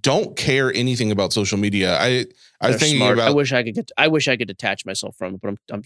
[0.00, 1.96] don't care anything about social media.
[1.98, 2.26] I
[2.60, 3.18] I thinking smart.
[3.18, 3.90] I wish I could get.
[3.96, 5.82] I wish I could detach myself from it, but I'm I'm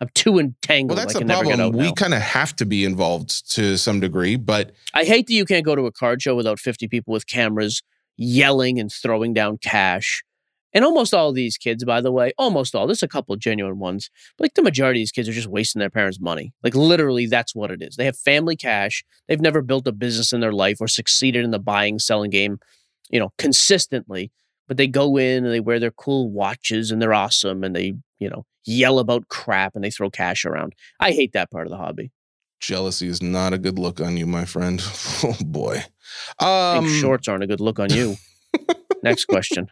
[0.00, 0.98] I'm too entangled.
[0.98, 1.72] well, that's the problem.
[1.72, 5.44] We kind of have to be involved to some degree, but I hate that you
[5.44, 7.82] can't go to a card show without 50 people with cameras
[8.16, 10.24] yelling and throwing down cash.
[10.72, 12.88] And almost all of these kids, by the way, almost all.
[12.88, 15.78] There's a couple genuine ones, but like the majority of these kids are just wasting
[15.78, 16.52] their parents' money.
[16.64, 17.94] Like literally, that's what it is.
[17.94, 19.04] They have family cash.
[19.28, 22.58] They've never built a business in their life or succeeded in the buying selling game,
[23.10, 24.30] you know, consistently.
[24.66, 27.94] But they go in and they wear their cool watches and they're awesome and they,
[28.18, 30.74] you know, yell about crap and they throw cash around.
[30.98, 32.12] I hate that part of the hobby.
[32.60, 34.82] jealousy is not a good look on you, my friend.
[35.22, 35.82] Oh boy.
[36.38, 38.16] Um, shorts aren't a good look on you.
[39.02, 39.68] Next question.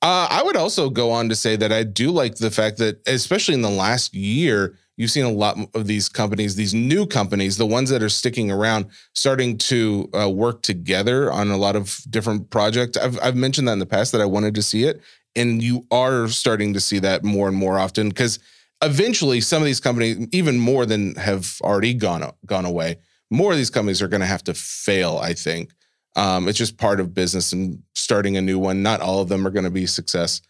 [0.00, 3.00] Uh, I would also go on to say that I do like the fact that,
[3.08, 7.56] especially in the last year, you've seen a lot of these companies, these new companies,
[7.56, 12.00] the ones that are sticking around, starting to uh, work together on a lot of
[12.10, 12.96] different projects.
[12.96, 15.00] I've, I've mentioned that in the past that I wanted to see it.
[15.34, 18.38] And you are starting to see that more and more often because
[18.82, 22.98] eventually some of these companies, even more than have already gone, gone away,
[23.30, 25.72] more of these companies are going to have to fail, I think.
[26.16, 28.82] Um, it's just part of business and starting a new one.
[28.82, 30.40] Not all of them are going to be success.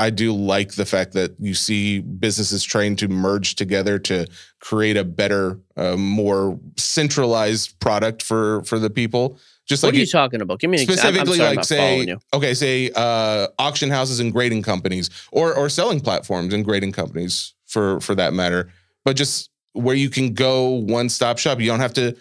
[0.00, 4.26] I do like the fact that you see businesses trying to merge together to
[4.60, 9.36] create a better, uh, more centralized product for for the people.
[9.66, 10.60] Just What like are you it- talking about?
[10.60, 11.02] Give me an example.
[11.10, 16.54] Specifically, like say, okay, say uh, auction houses and grading companies, or or selling platforms
[16.54, 18.70] and grading companies for for that matter.
[19.04, 21.58] But just where you can go one stop shop.
[21.58, 22.16] You don't have to.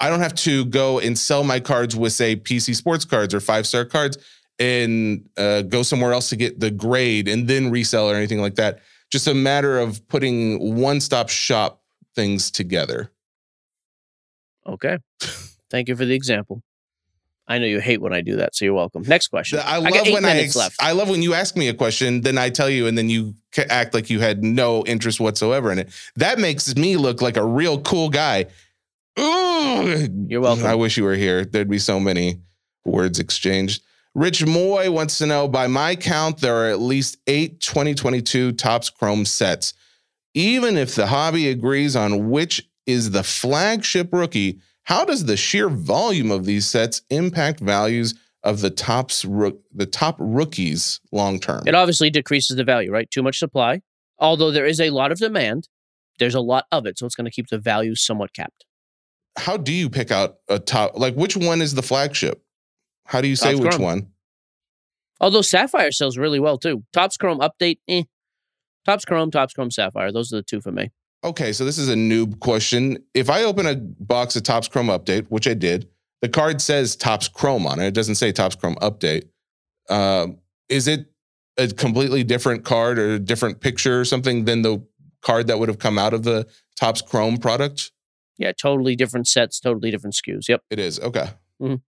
[0.00, 3.40] I don't have to go and sell my cards with say PC Sports cards or
[3.40, 4.18] five star cards
[4.58, 8.56] and uh, go somewhere else to get the grade and then resell or anything like
[8.56, 8.80] that.
[9.10, 11.82] Just a matter of putting one stop shop
[12.14, 13.10] things together.
[14.66, 14.98] Okay.
[15.70, 16.62] Thank you for the example.
[17.48, 19.02] I know you hate when I do that, so you're welcome.
[19.02, 19.58] Next question.
[19.64, 20.56] I love eight when I ex-.
[20.78, 23.34] I love when you ask me a question, then I tell you, and then you
[23.68, 25.88] act like you had no interest whatsoever in it.
[26.14, 28.46] That makes me look like a real cool guy.
[29.16, 30.66] You're welcome.
[30.66, 31.44] I wish you were here.
[31.44, 32.40] There'd be so many
[32.84, 33.82] words exchanged.
[34.14, 38.90] Rich Moy wants to know by my count, there are at least eight 2022 Topps
[38.90, 39.74] Chrome sets.
[40.34, 45.68] Even if the hobby agrees on which is the flagship rookie, how does the sheer
[45.68, 51.62] volume of these sets impact values of the tops the top rookies long term?
[51.66, 53.10] It obviously decreases the value, right?
[53.10, 53.82] Too much supply.
[54.18, 55.68] Although there is a lot of demand,
[56.18, 58.64] there's a lot of it, so it's going to keep the value somewhat capped.
[59.38, 62.42] How do you pick out a top like which one is the flagship?
[63.06, 63.82] How do you say Topps which Chrome.
[63.82, 64.06] one?
[65.20, 66.84] Although Sapphire sells really well too.
[66.92, 68.04] Topps Chrome update, eh.
[68.86, 70.12] Topps Chrome, Topps Chrome Sapphire.
[70.12, 70.90] Those are the two for me.
[71.22, 72.98] Okay, so this is a noob question.
[73.12, 75.86] If I open a box of Topps Chrome Update, which I did,
[76.22, 77.88] the card says Topps Chrome on it.
[77.88, 79.28] It doesn't say Topps Chrome Update.
[79.90, 80.38] Um,
[80.70, 81.06] is it
[81.58, 84.82] a completely different card or a different picture or something than the
[85.20, 86.46] card that would have come out of the
[86.78, 87.92] Topps Chrome product?
[88.40, 90.48] Yeah, totally different sets, totally different SKUs.
[90.48, 90.62] Yep.
[90.70, 90.98] It is.
[90.98, 91.28] Okay.
[91.62, 91.80] Mhm.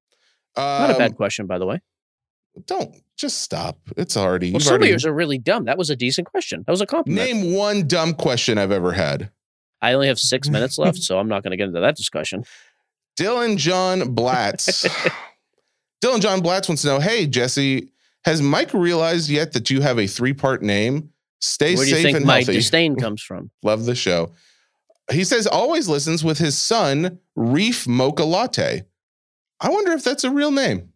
[0.57, 1.81] Not a Um, bad question, by the way.
[2.67, 3.79] Don't just stop.
[3.97, 4.53] It's already.
[4.53, 5.65] Well, some already of yours are really dumb.
[5.65, 6.63] That was a decent question.
[6.67, 7.27] That was a compliment.
[7.33, 9.31] name one dumb question I've ever had.
[9.81, 12.45] I only have six minutes left, so I'm not going to get into that discussion.
[13.19, 14.87] Dylan John Blatz.
[16.05, 17.89] Dylan John Blatz wants to know Hey, Jesse,
[18.27, 21.11] Has Mike realized yet that you have a three part name?
[21.41, 22.53] Stay Where do you safe think and my healthy.
[22.53, 23.51] disdain comes from?
[23.63, 24.33] Love the show.
[25.11, 28.85] He says always listens with his son, Reef Mocha Latte.
[29.61, 30.91] I wonder if that's a real name.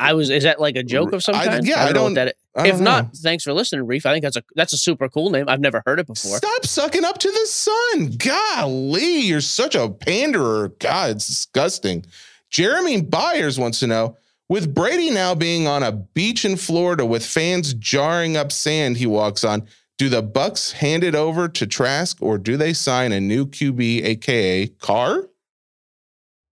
[0.00, 1.66] I was is that like a joke of some I- kind?
[1.66, 3.10] yeah, I know don't- what that I if don't not, know.
[3.22, 4.06] thanks for listening, Reef.
[4.06, 5.46] I think that's a that's a super cool name.
[5.48, 6.36] I've never heard it before.
[6.38, 8.12] Stop sucking up to the son.
[8.16, 10.68] Golly, you're such a panderer.
[10.78, 12.04] God, it's disgusting.
[12.50, 14.16] Jeremy Byers wants to know
[14.48, 19.06] with Brady now being on a beach in Florida with fans jarring up sand he
[19.06, 19.66] walks on,
[19.98, 24.04] do the Bucs hand it over to Trask or do they sign a new QB,
[24.04, 25.28] aka Carr?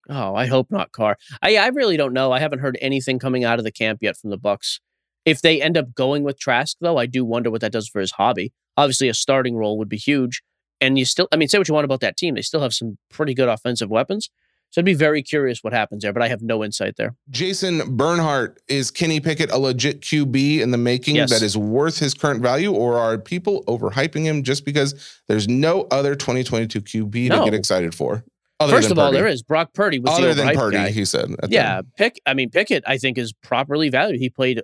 [0.08, 1.16] Oh, I hope not Carr.
[1.42, 2.32] I I really don't know.
[2.32, 4.80] I haven't heard anything coming out of the camp yet from the Bucs.
[5.24, 8.00] If they end up going with Trask, though, I do wonder what that does for
[8.00, 8.52] his hobby.
[8.76, 10.42] Obviously, a starting role would be huge.
[10.80, 12.34] And you still, I mean, say what you want about that team.
[12.34, 14.30] They still have some pretty good offensive weapons.
[14.72, 17.14] So I'd be very curious what happens there, but I have no insight there.
[17.28, 21.28] Jason Bernhardt, is Kenny Pickett a legit QB in the making Yes.
[21.30, 24.94] that is worth his current value, or are people overhyping him just because
[25.28, 28.24] there's no other 2022 QB to get excited for?
[28.60, 30.90] First of all, there is Brock Purdy was Other the than Purdy, guy.
[30.90, 31.28] he said.
[31.48, 31.82] Yeah.
[31.98, 32.18] Pick.
[32.24, 32.82] I mean, Pickett.
[32.86, 34.20] I think is properly valued.
[34.20, 34.62] He played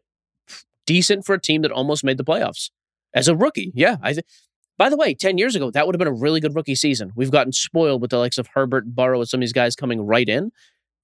[0.87, 2.71] decent for a team that almost made the playoffs
[3.13, 3.73] as a rookie.
[3.75, 4.13] Yeah, I.
[4.15, 4.25] Th-
[4.79, 7.13] By the way, ten years ago, that would have been a really good rookie season.
[7.17, 10.01] We've gotten spoiled with the likes of Herbert, Burrow, and some of these guys coming
[10.07, 10.53] right in.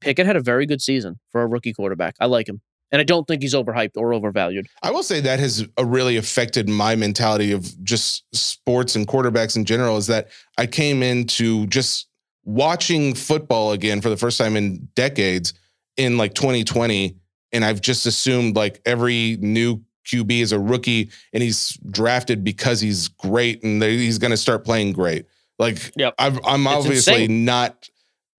[0.00, 2.14] Pickett had a very good season for a rookie quarterback.
[2.20, 2.60] I like him,
[2.92, 4.68] and I don't think he's overhyped or overvalued.
[4.82, 9.56] I will say that has uh, really affected my mentality of just sports and quarterbacks
[9.56, 9.96] in general.
[9.96, 12.06] Is that I came into just
[12.44, 15.52] watching football again for the first time in decades
[15.96, 17.16] in like 2020,
[17.52, 22.80] and I've just assumed like every new QB is a rookie and he's drafted because
[22.80, 25.26] he's great and they, he's going to start playing great.
[25.58, 26.14] Like Yep.
[26.18, 27.88] I've, I'm obviously not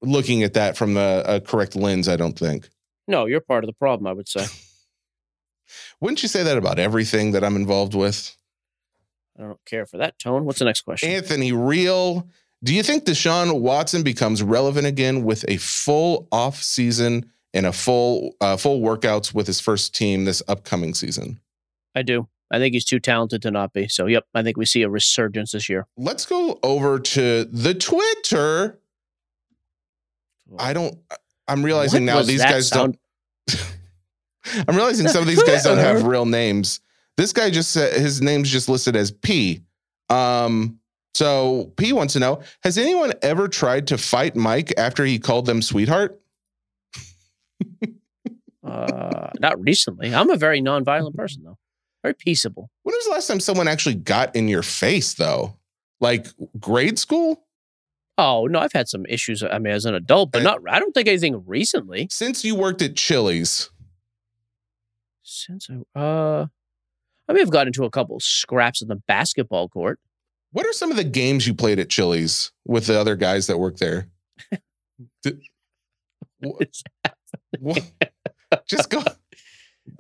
[0.02, 2.08] looking at that from a, a correct lens.
[2.08, 2.70] I don't think.
[3.08, 4.08] No, you're part of the problem.
[4.08, 4.46] I would say.
[6.02, 8.36] Wouldn't you say that about everything that I'm involved with?
[9.38, 10.46] I don't care for that tone.
[10.46, 11.10] What's the next question?
[11.10, 12.28] Anthony Real,
[12.64, 17.74] do you think Deshaun Watson becomes relevant again with a full off season and a
[17.74, 21.40] full uh, full workouts with his first team this upcoming season?
[21.96, 22.28] I do.
[22.52, 23.88] I think he's too talented to not be.
[23.88, 25.88] So, yep, I think we see a resurgence this year.
[25.98, 28.80] Let's go over to the Twitter.
[30.60, 30.98] I don't.
[31.48, 32.98] I'm realizing What now these guys sound?
[33.48, 33.64] don't.
[34.68, 36.82] I'm realizing some of these guys don't have real names.
[37.18, 39.62] This guy just said his name's just listed as P.
[40.10, 40.80] Um,
[41.16, 45.46] so P wants to know: Has anyone ever tried to fight Mike after he called
[45.48, 46.22] them sweetheart?
[48.64, 50.14] Uh, not recently.
[50.14, 51.45] I'm a very nonviolent person.
[52.06, 52.70] Very peaceable.
[52.84, 55.58] When was the last time someone actually got in your face, though?
[56.00, 56.28] Like
[56.60, 57.44] grade school?
[58.20, 59.42] Oh no, I've had some issues.
[59.42, 60.60] I mean, as an adult, but Uh, not.
[60.70, 62.08] I don't think anything recently.
[62.12, 63.72] Since you worked at Chili's,
[65.24, 66.46] Since I, uh,
[67.28, 70.00] I may have gotten into a couple scraps in the basketball court.
[70.52, 73.58] what are some of the games you played at Chili's with the other guys that
[73.58, 74.10] work there?
[75.24, 75.42] Did-
[76.44, 76.84] wha- It's-
[77.60, 77.82] wha-
[78.70, 79.02] just go.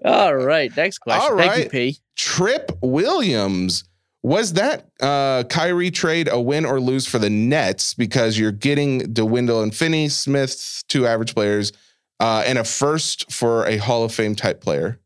[0.03, 1.31] All right, next question.
[1.31, 1.51] All right.
[1.51, 1.69] Thank you.
[1.69, 1.97] P.
[2.15, 3.83] Trip Williams.
[4.23, 9.13] Was that uh, Kyrie trade a win or lose for the Nets because you're getting
[9.13, 11.71] Dinwiddie and Finney Smith, two average players,
[12.19, 14.99] uh, and a first for a Hall of Fame type player?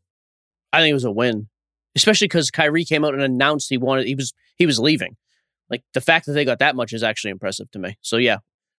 [0.72, 1.48] I think it was a win,
[1.94, 5.16] especially because Kyrie came out and announced he wanted he was he was leaving.
[5.68, 7.98] Like the fact that they got that much is actually impressive to me.
[8.00, 8.38] So yeah,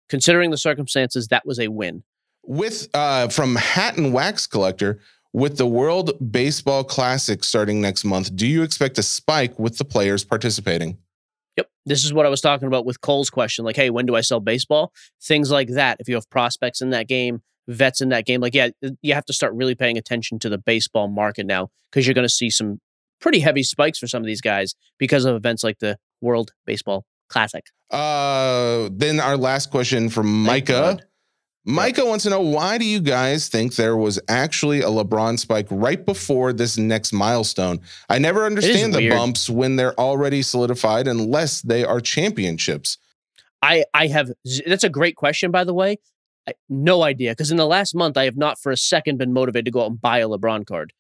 [0.09, 2.03] considering the circumstances, that was a win.
[2.45, 5.01] With uh, from Hat and Wax Collector,
[5.33, 9.85] with the World Baseball Classic starting next month, do you expect a spike with the
[9.85, 10.99] players participating?
[11.57, 11.71] Yep.
[11.87, 13.65] This is what I was talking about with Cole's question.
[13.65, 14.93] Like, hey, when do I sell baseball?
[15.23, 15.99] Things like that.
[16.01, 18.71] If you have prospects in that game, vets in that game, like, yeah,
[19.03, 22.27] you have to start really paying attention to the baseball market now because you're going
[22.27, 22.81] to see some
[23.21, 27.05] pretty heavy spikes for some of these guys because of events like the World Baseball
[27.29, 27.65] Classic.
[27.91, 30.99] Uh, then our last question from Micah.
[31.67, 35.67] Micah wants to know why do you guys think there was actually a LeBron spike
[35.71, 37.81] right before this next milestone?
[38.09, 39.13] I never understand the weird.
[39.13, 42.97] bumps when they're already solidified unless they are championships.
[43.63, 44.31] I I have
[44.67, 45.99] that's a great question by the way.
[46.49, 49.35] I, no idea because in the last month I have not for a second been
[49.35, 50.95] motivated to go out and buy a LeBron card.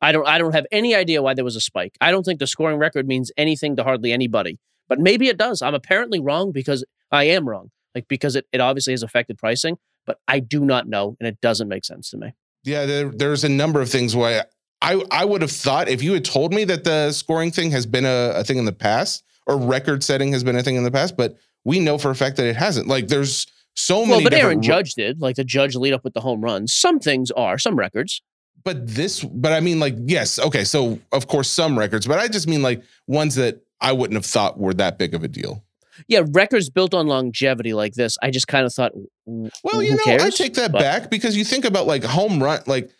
[0.00, 1.96] I don't I don't have any idea why there was a spike.
[2.00, 4.58] I don't think the scoring record means anything to hardly anybody.
[4.88, 5.60] But maybe it does.
[5.60, 7.70] I'm apparently wrong because I am wrong.
[7.94, 11.40] Like because it, it obviously has affected pricing, but I do not know and it
[11.40, 12.34] doesn't make sense to me.
[12.64, 14.44] Yeah, there, there's a number of things why
[14.80, 17.86] I I would have thought if you had told me that the scoring thing has
[17.86, 20.84] been a, a thing in the past or record setting has been a thing in
[20.84, 22.88] the past, but we know for a fact that it hasn't.
[22.88, 24.12] Like there's so many.
[24.12, 25.20] Well, but Aaron Judge did.
[25.20, 26.72] Like the judge lead up with the home runs.
[26.74, 28.22] Some things are, some records.
[28.64, 30.64] but this, but I mean, like, yes, okay.
[30.64, 34.26] So of course, some records, but I just mean like ones that I wouldn't have
[34.26, 35.62] thought were that big of a deal.
[36.08, 38.16] Yeah, records built on longevity like this.
[38.22, 38.92] I just kind of thought,
[39.26, 42.60] Well, you know, I take that But back because you think about like home run,
[42.66, 42.90] like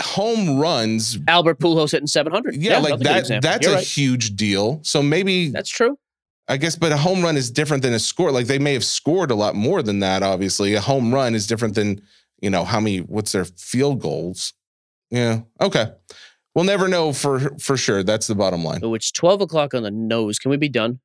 [0.00, 1.18] home runs.
[1.28, 2.56] Albert Pujols hitting 700.
[2.56, 3.42] Yeah, like that's that.
[3.42, 3.86] That's You're a right.
[3.86, 4.80] huge deal.
[4.82, 5.98] So maybe That's true.
[6.46, 8.30] I guess, but a home run is different than a score.
[8.30, 10.22] Like they may have scored a lot more than that.
[10.22, 12.02] Obviously, a home run is different than
[12.40, 12.98] you know how many.
[12.98, 14.52] What's their field goals?
[15.10, 15.40] Yeah.
[15.60, 15.86] Okay.
[16.54, 18.02] We'll never know for for sure.
[18.02, 18.80] That's the bottom line.
[18.82, 20.38] Oh, it's 12 o'clock on the nose.
[20.38, 21.00] Can we be done?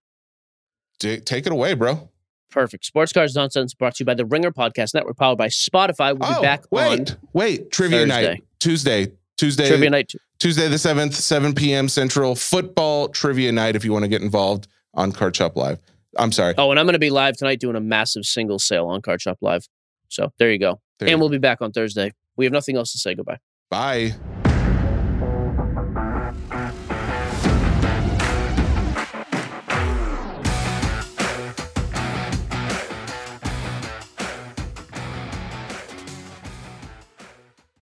[1.00, 2.10] Ta- Take it away, bro.
[2.52, 2.84] Perfect.
[2.86, 6.18] Sports Card Nonsense brought to you by the Ringer Podcast Network, powered by Spotify.
[6.18, 7.72] We'll be oh, back Oh, wait, on wait.
[7.72, 9.12] Trivia night Tuesday.
[9.38, 9.68] Tuesday.
[9.68, 10.12] Trivia Night.
[10.40, 11.88] Tuesday the seventh, seven p.m.
[11.88, 12.36] Central.
[12.36, 13.76] Football trivia night.
[13.76, 15.80] If you want to get involved on Card Shop Live.
[16.18, 16.56] I'm sorry.
[16.58, 19.22] Oh, and I'm going to be live tonight doing a massive single sale on Card
[19.22, 19.68] Shop Live.
[20.10, 20.82] So there you go.
[20.98, 22.12] There and you- we'll be back on Thursday.
[22.36, 23.14] We have nothing else to say.
[23.14, 23.38] Goodbye.
[23.70, 24.16] Bye.